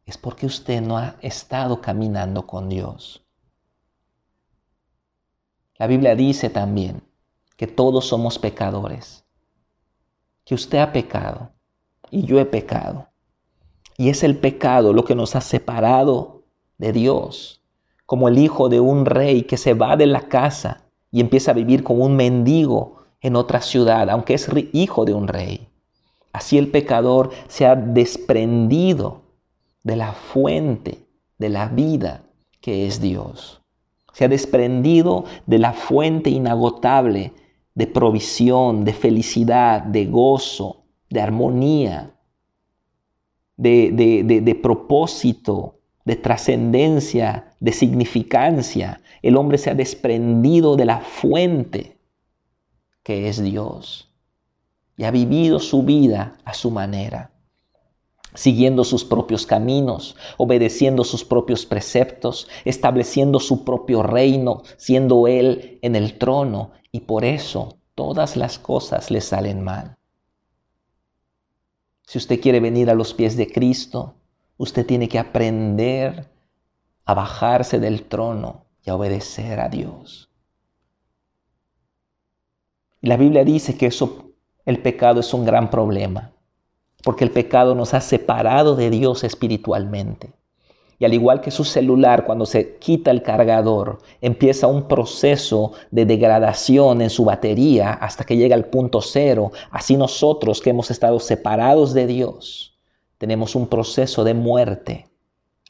[0.06, 3.22] es porque usted no ha estado caminando con Dios.
[5.76, 7.02] La Biblia dice también
[7.58, 9.22] que todos somos pecadores,
[10.46, 11.52] que usted ha pecado
[12.10, 13.09] y yo he pecado.
[14.00, 16.44] Y es el pecado lo que nos ha separado
[16.78, 17.60] de Dios.
[18.06, 21.54] como el hijo de un rey que se va de la casa y empieza a
[21.54, 25.68] vivir como un mendigo en otra ciudad, aunque es hijo de un rey.
[26.32, 29.20] Así el pecador se ha desprendido
[29.84, 31.06] de la fuente
[31.38, 32.22] de la vida
[32.62, 33.60] que es Dios.
[34.14, 37.34] Se ha desprendido de la fuente inagotable
[37.74, 42.14] de provisión, de felicidad, de gozo, de armonía,
[43.60, 49.00] de, de propósito, de trascendencia, de significancia.
[49.22, 51.98] El hombre se ha desprendido de la fuente
[53.02, 54.08] que es Dios
[54.96, 57.32] y ha vivido su vida a su manera,
[58.34, 65.96] siguiendo sus propios caminos, obedeciendo sus propios preceptos, estableciendo su propio reino, siendo Él en
[65.96, 69.96] el trono y por eso todas las cosas le salen mal.
[72.10, 74.16] Si usted quiere venir a los pies de Cristo,
[74.56, 76.28] usted tiene que aprender
[77.04, 80.28] a bajarse del trono y a obedecer a Dios.
[83.00, 84.32] La Biblia dice que eso,
[84.64, 86.32] el pecado es un gran problema,
[87.04, 90.32] porque el pecado nos ha separado de Dios espiritualmente.
[91.00, 96.04] Y al igual que su celular, cuando se quita el cargador, empieza un proceso de
[96.04, 101.18] degradación en su batería hasta que llega al punto cero, así nosotros que hemos estado
[101.18, 102.78] separados de Dios,
[103.16, 105.08] tenemos un proceso de muerte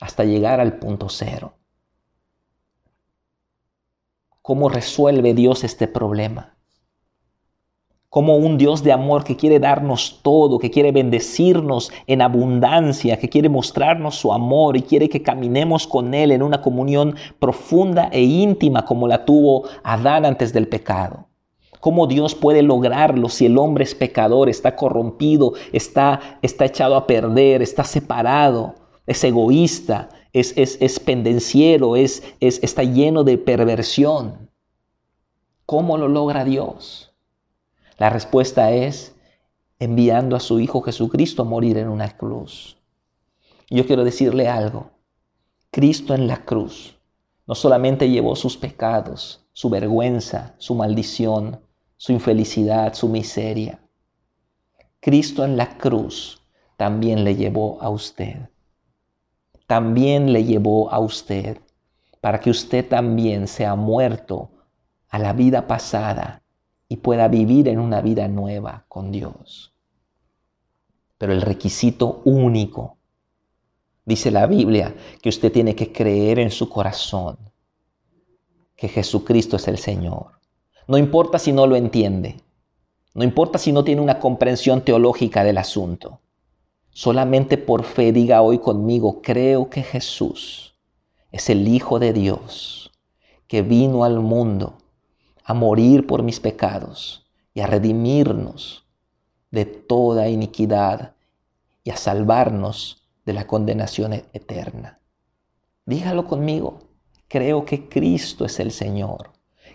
[0.01, 1.55] hasta llegar al punto cero.
[4.43, 6.57] ¿Cómo resuelve Dios este problema?
[8.11, 13.29] Como un Dios de amor que quiere darnos todo, que quiere bendecirnos en abundancia, que
[13.29, 18.21] quiere mostrarnos su amor y quiere que caminemos con Él en una comunión profunda e
[18.23, 21.29] íntima como la tuvo Adán antes del pecado.
[21.79, 27.07] ¿Cómo Dios puede lograrlo si el hombre es pecador, está corrompido, está, está echado a
[27.07, 28.75] perder, está separado,
[29.07, 34.51] es egoísta, es, es, es pendenciero, es, es, está lleno de perversión?
[35.65, 37.10] ¿Cómo lo logra Dios?
[38.01, 39.15] La respuesta es
[39.79, 42.79] enviando a su Hijo Jesucristo a morir en una cruz.
[43.69, 44.93] Yo quiero decirle algo.
[45.71, 46.99] Cristo en la cruz
[47.47, 51.61] no solamente llevó sus pecados, su vergüenza, su maldición,
[51.99, 53.81] su infelicidad, su miseria.
[55.01, 56.41] Cristo en la cruz
[56.79, 58.49] también le llevó a usted.
[59.67, 61.59] También le llevó a usted
[62.23, 64.49] para que usted también sea muerto
[65.11, 66.40] a la vida pasada
[66.91, 69.73] y pueda vivir en una vida nueva con Dios.
[71.19, 72.97] Pero el requisito único,
[74.05, 77.39] dice la Biblia, que usted tiene que creer en su corazón
[78.75, 80.41] que Jesucristo es el Señor.
[80.89, 82.41] No importa si no lo entiende,
[83.15, 86.19] no importa si no tiene una comprensión teológica del asunto.
[86.91, 90.75] Solamente por fe diga hoy conmigo, creo que Jesús
[91.31, 92.91] es el Hijo de Dios
[93.47, 94.80] que vino al mundo
[95.51, 98.87] a morir por mis pecados y a redimirnos
[99.51, 101.17] de toda iniquidad
[101.83, 105.01] y a salvarnos de la condenación e-, eterna.
[105.87, 106.79] Dígalo conmigo,
[107.27, 109.33] creo que Cristo es el Señor,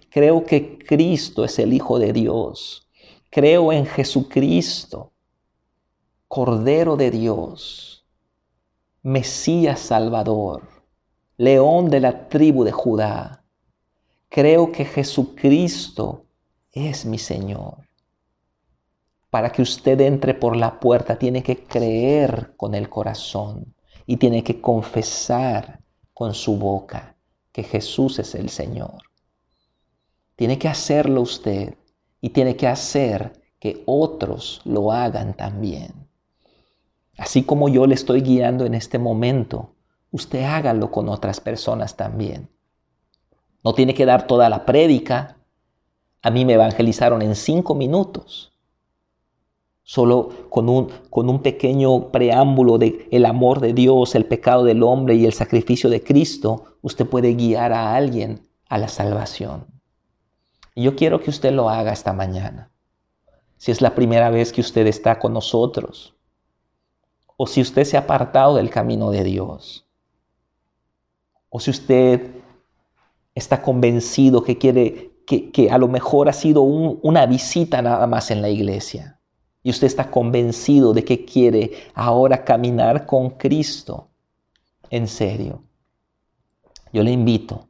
[0.09, 2.87] creo que Cristo es el Hijo de Dios,
[3.29, 5.11] creo en Jesucristo,
[6.29, 8.05] Cordero de Dios,
[9.03, 10.69] Mesías Salvador,
[11.35, 13.44] León de la tribu de Judá
[14.35, 16.25] Creo que Jesucristo
[16.73, 17.87] es mi Señor.
[19.29, 23.73] Para que usted entre por la puerta tiene que creer con el corazón
[24.05, 25.79] y tiene que confesar
[26.13, 27.15] con su boca
[27.53, 29.03] que Jesús es el Señor.
[30.35, 31.75] Tiene que hacerlo usted
[32.19, 36.09] y tiene que hacer que otros lo hagan también.
[37.17, 39.75] Así como yo le estoy guiando en este momento,
[40.11, 42.49] usted hágalo con otras personas también.
[43.65, 45.37] No tiene que dar toda la prédica.
[46.21, 48.53] A mí me evangelizaron en cinco minutos.
[49.81, 54.83] Solo con un, con un pequeño preámbulo de el amor de Dios, el pecado del
[54.83, 59.65] hombre y el sacrificio de Cristo, usted puede guiar a alguien a la salvación.
[60.75, 62.69] Y yo quiero que usted lo haga esta mañana.
[63.57, 66.13] Si es la primera vez que usted está con nosotros,
[67.35, 69.87] o si usted se ha apartado del camino de Dios,
[71.49, 72.44] o si usted
[73.35, 78.41] está convencido que quiere, que, a lo mejor ha sido una visita nada más en
[78.41, 79.19] la iglesia.
[79.61, 84.07] Y usted está convencido de que quiere ahora caminar con Cristo.
[84.89, 85.63] En serio.
[86.93, 87.67] Yo le invito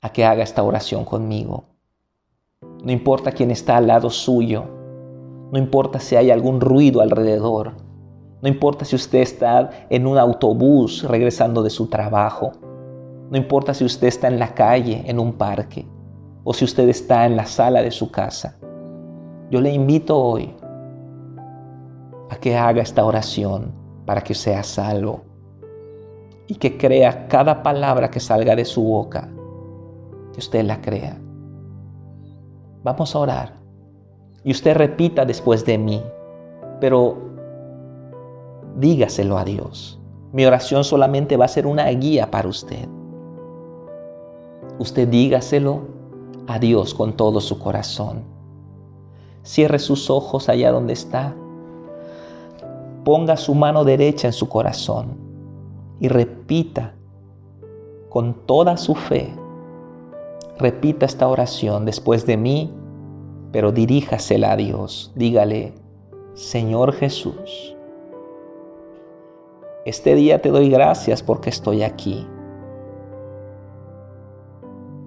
[0.00, 1.64] a que haga esta oración conmigo.
[2.82, 4.64] No importa quién está al lado suyo.
[5.52, 7.74] No importa si hay algún ruido alrededor.
[8.40, 12.52] No importa si usted está en un autobús regresando de su trabajo
[13.32, 15.86] No importa si usted está en la calle, en un parque,
[16.44, 18.58] o si usted está en la sala de su casa.
[19.50, 20.54] Yo le invito hoy
[22.28, 23.72] a que haga esta oración
[24.04, 25.22] para que sea salvo
[26.46, 29.30] y que crea cada palabra que salga de su boca,
[30.34, 31.16] que usted la crea.
[32.84, 33.54] Vamos a orar.
[34.44, 36.02] Y usted repita después de mí,
[36.80, 37.16] pero
[38.76, 39.98] dígaselo a Dios.
[40.32, 42.86] Mi oración solamente va a ser una guía para usted.
[44.78, 45.80] Usted dígaselo
[46.46, 48.22] a Dios con todo su corazón.
[49.44, 51.34] Cierre sus ojos allá donde está.
[53.04, 55.16] Ponga su mano derecha en su corazón
[56.00, 56.94] y repita
[58.08, 59.32] con toda su fe.
[60.58, 62.72] Repita esta oración después de mí,
[63.50, 65.12] pero diríjasela a Dios.
[65.16, 65.74] Dígale,
[66.34, 67.76] Señor Jesús,
[69.84, 72.26] este día te doy gracias porque estoy aquí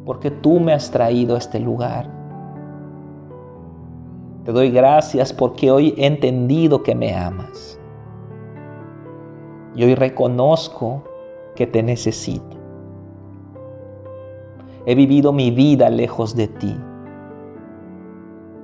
[0.05, 2.07] porque tú me has traído a este lugar.
[4.43, 7.79] Te doy gracias porque hoy he entendido que me amas.
[9.73, 11.03] Y hoy reconozco
[11.55, 12.55] que te necesito.
[14.85, 16.77] He vivido mi vida lejos de ti.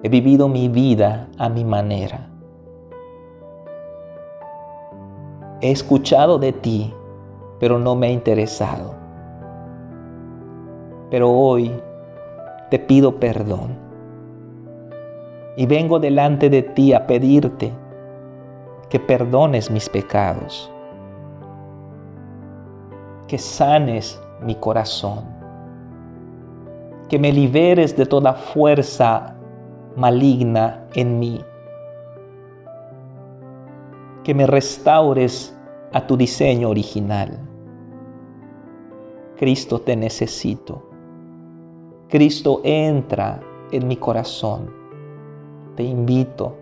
[0.04, 2.30] He vivido mi vida a mi manera.
[5.62, 6.94] He escuchado de ti,
[7.60, 9.01] pero no me ha interesado
[11.12, 11.72] pero hoy
[12.72, 13.78] te pido perdón.
[15.58, 17.72] Y vengo delante de ti a pedirte
[18.90, 20.72] que perdones mis pecados,
[23.28, 25.26] que sanes mi corazón,
[27.10, 29.36] que me liberes de toda fuerza
[29.98, 31.42] maligna en mí,
[34.24, 35.54] que me restaures
[35.92, 37.38] a tu diseño original.
[39.36, 40.91] Cristo, te necesito.
[42.12, 43.40] Cristo entra
[43.72, 44.70] en mi corazón.
[45.78, 46.58] Te invito.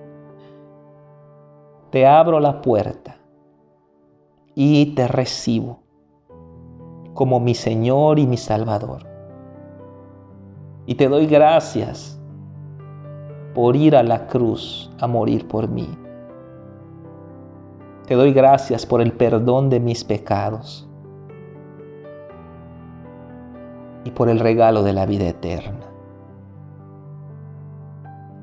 [1.90, 3.18] Te abro la puerta
[4.54, 5.80] y te recibo
[7.16, 9.08] como mi Señor y mi Salvador.
[10.86, 12.22] Y te doy gracias
[13.56, 15.90] por ir a la cruz a morir por mí.
[18.06, 20.89] Te doy gracias por el perdón de mis pecados.
[24.04, 25.86] Y por el regalo de la vida eterna.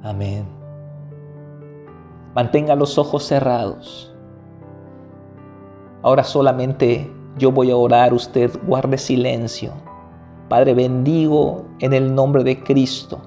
[0.03, 0.47] Amén.
[2.35, 4.15] Mantenga los ojos cerrados.
[6.03, 9.73] Ahora solamente yo voy a orar, usted guarde silencio.
[10.49, 13.21] Padre, bendigo en el nombre de Cristo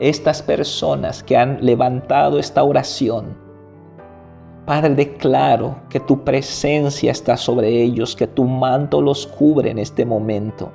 [0.00, 3.36] estas personas que han levantado esta oración.
[4.66, 10.04] Padre, declaro que tu presencia está sobre ellos, que tu manto los cubre en este
[10.04, 10.70] momento.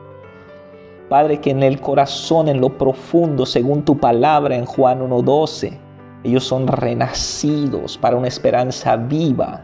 [1.10, 5.78] Padre, que en el corazón, en lo profundo, según tu palabra en Juan 1.12,
[6.24, 9.62] ellos son renacidos para una esperanza viva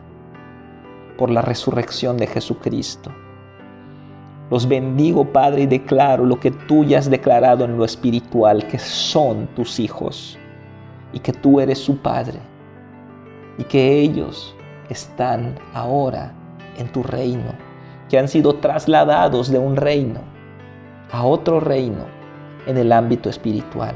[1.18, 3.12] por la resurrección de Jesucristo.
[4.52, 8.80] Los bendigo, Padre, y declaro lo que tú ya has declarado en lo espiritual, que
[8.80, 10.38] son tus hijos
[11.14, 12.40] y que tú eres su Padre
[13.58, 14.56] y que ellos
[14.90, 16.34] están ahora
[16.78, 17.54] en tu reino,
[18.10, 20.29] que han sido trasladados de un reino
[21.12, 22.06] a otro reino
[22.68, 23.96] en el ámbito espiritual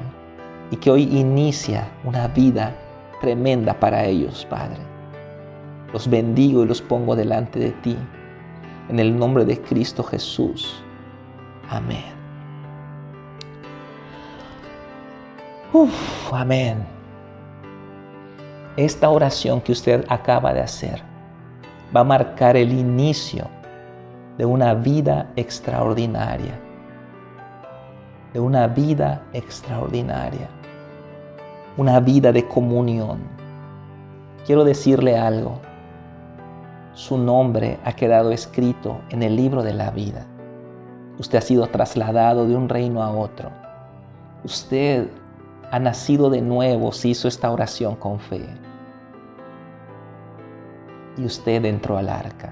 [0.72, 2.76] y que hoy inicia una vida
[3.22, 4.80] tremenda para ellos, Padre.
[5.92, 7.96] Los bendigo y los pongo delante de ti.
[8.90, 10.82] En el nombre de Cristo Jesús.
[11.70, 12.12] Amén.
[15.72, 16.86] Uf, amén.
[18.76, 21.02] Esta oración que usted acaba de hacer
[21.96, 23.48] va a marcar el inicio
[24.38, 26.63] de una vida extraordinaria
[28.34, 30.50] de una vida extraordinaria,
[31.78, 33.20] una vida de comunión.
[34.46, 35.60] Quiero decirle algo.
[36.94, 40.26] Su nombre ha quedado escrito en el libro de la vida.
[41.20, 43.52] Usted ha sido trasladado de un reino a otro.
[44.44, 45.08] Usted
[45.72, 48.46] ha nacido de nuevo si hizo esta oración con fe.
[51.18, 52.52] Y usted entró al arca.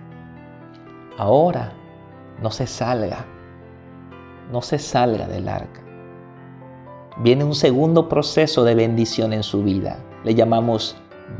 [1.17, 1.71] Ahora
[2.41, 3.25] no se salga
[4.51, 5.81] no se salga del arca.
[7.17, 9.99] Viene un segundo proceso de bendición en su vida.
[10.23, 10.95] Le llamamos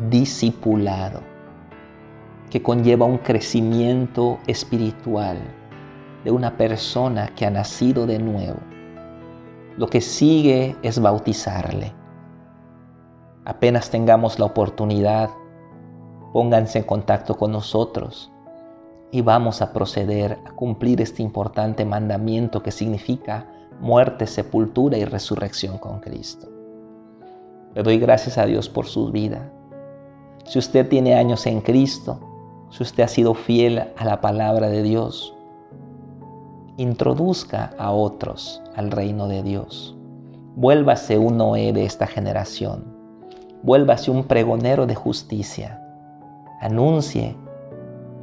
[0.10, 1.22] discipulado,
[2.50, 5.38] que conlleva un crecimiento espiritual
[6.24, 8.60] de una persona que ha nacido de nuevo.
[9.78, 11.94] Lo que sigue es bautizarle.
[13.46, 15.30] Apenas tengamos la oportunidad,
[16.32, 18.32] pónganse en contacto con nosotros
[19.12, 23.48] y vamos a proceder a cumplir este importante mandamiento que significa
[23.80, 26.48] muerte, sepultura y resurrección con Cristo.
[27.76, 29.52] Le doy gracias a Dios por su vida.
[30.46, 32.20] Si usted tiene años en Cristo,
[32.70, 35.36] si usted ha sido fiel a la palabra de Dios,
[36.78, 39.96] introduzca a otros al reino de Dios.
[40.56, 42.86] Vuélvase un Noé de esta generación.
[43.64, 45.82] Vuélvase un pregonero de justicia.
[46.62, 47.38] Anuncie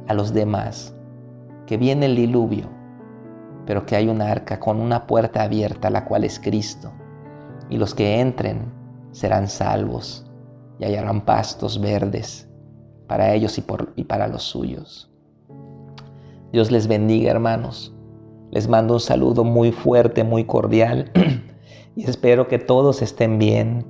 [0.09, 0.93] a los demás
[1.67, 2.67] que viene el diluvio,
[3.67, 6.91] pero que hay una arca con una puerta abierta, la cual es Cristo,
[7.69, 8.73] y los que entren
[9.11, 10.25] serán salvos
[10.79, 12.49] y hallarán pastos verdes
[13.07, 13.63] para ellos y,
[13.95, 15.11] y para los suyos.
[16.51, 17.95] Dios les bendiga, hermanos.
[18.49, 21.11] Les mando un saludo muy fuerte, muy cordial
[21.95, 23.85] y espero que todos estén bien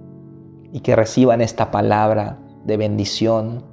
[0.73, 3.68] y que reciban esta palabra de bendición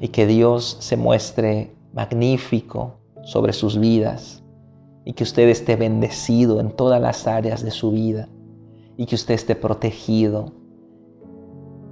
[0.00, 2.94] y que Dios se muestre magnífico
[3.24, 4.42] sobre sus vidas
[5.04, 8.28] y que usted esté bendecido en todas las áreas de su vida
[8.96, 10.52] y que usted esté protegido.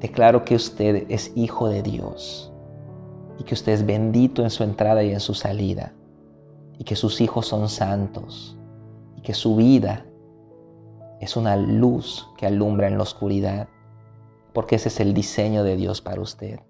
[0.00, 2.52] Declaro que usted es hijo de Dios
[3.38, 5.94] y que usted es bendito en su entrada y en su salida
[6.78, 8.58] y que sus hijos son santos
[9.16, 10.04] y que su vida
[11.20, 13.68] es una luz que alumbra en la oscuridad
[14.52, 16.60] porque ese es el diseño de Dios para usted.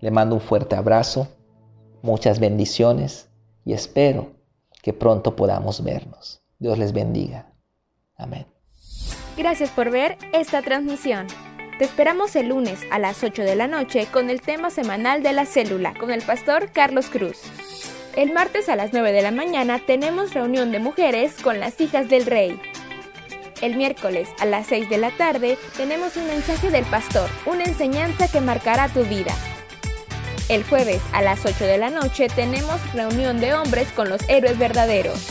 [0.00, 1.28] Le mando un fuerte abrazo,
[2.02, 3.28] muchas bendiciones
[3.64, 4.32] y espero
[4.82, 6.42] que pronto podamos vernos.
[6.58, 7.52] Dios les bendiga.
[8.16, 8.46] Amén.
[9.36, 11.26] Gracias por ver esta transmisión.
[11.78, 15.32] Te esperamos el lunes a las 8 de la noche con el tema semanal de
[15.32, 17.38] la célula con el pastor Carlos Cruz.
[18.16, 22.08] El martes a las 9 de la mañana tenemos reunión de mujeres con las hijas
[22.08, 22.60] del rey.
[23.62, 28.26] El miércoles a las 6 de la tarde tenemos un mensaje del pastor, una enseñanza
[28.26, 29.34] que marcará tu vida.
[30.48, 34.58] El jueves a las 8 de la noche tenemos reunión de hombres con los héroes
[34.58, 35.26] verdaderos.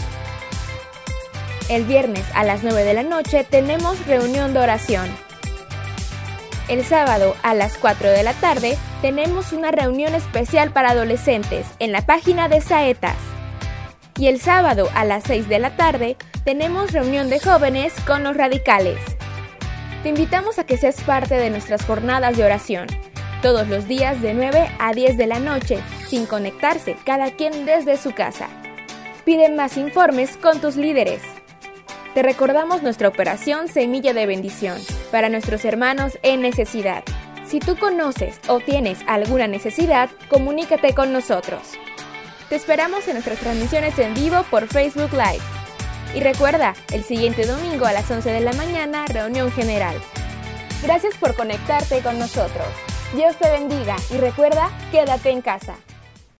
[1.69, 5.09] El viernes a las 9 de la noche tenemos reunión de oración.
[6.67, 11.91] El sábado a las 4 de la tarde tenemos una reunión especial para adolescentes en
[11.91, 13.17] la página de Saetas.
[14.19, 18.37] Y el sábado a las 6 de la tarde tenemos reunión de jóvenes con los
[18.37, 18.99] radicales.
[20.03, 22.87] Te invitamos a que seas parte de nuestras jornadas de oración
[23.41, 27.97] todos los días de 9 a 10 de la noche, sin conectarse cada quien desde
[27.97, 28.47] su casa.
[29.25, 31.21] Pide más informes con tus líderes.
[32.13, 34.77] Te recordamos nuestra operación Semilla de Bendición
[35.11, 37.03] para nuestros hermanos en necesidad.
[37.45, 41.61] Si tú conoces o tienes alguna necesidad, comunícate con nosotros.
[42.49, 45.43] Te esperamos en nuestras transmisiones en vivo por Facebook Live.
[46.15, 49.95] Y recuerda, el siguiente domingo a las 11 de la mañana, reunión general.
[50.81, 52.67] Gracias por conectarte con nosotros.
[53.13, 55.75] Dios te bendiga y recuerda, quédate en casa.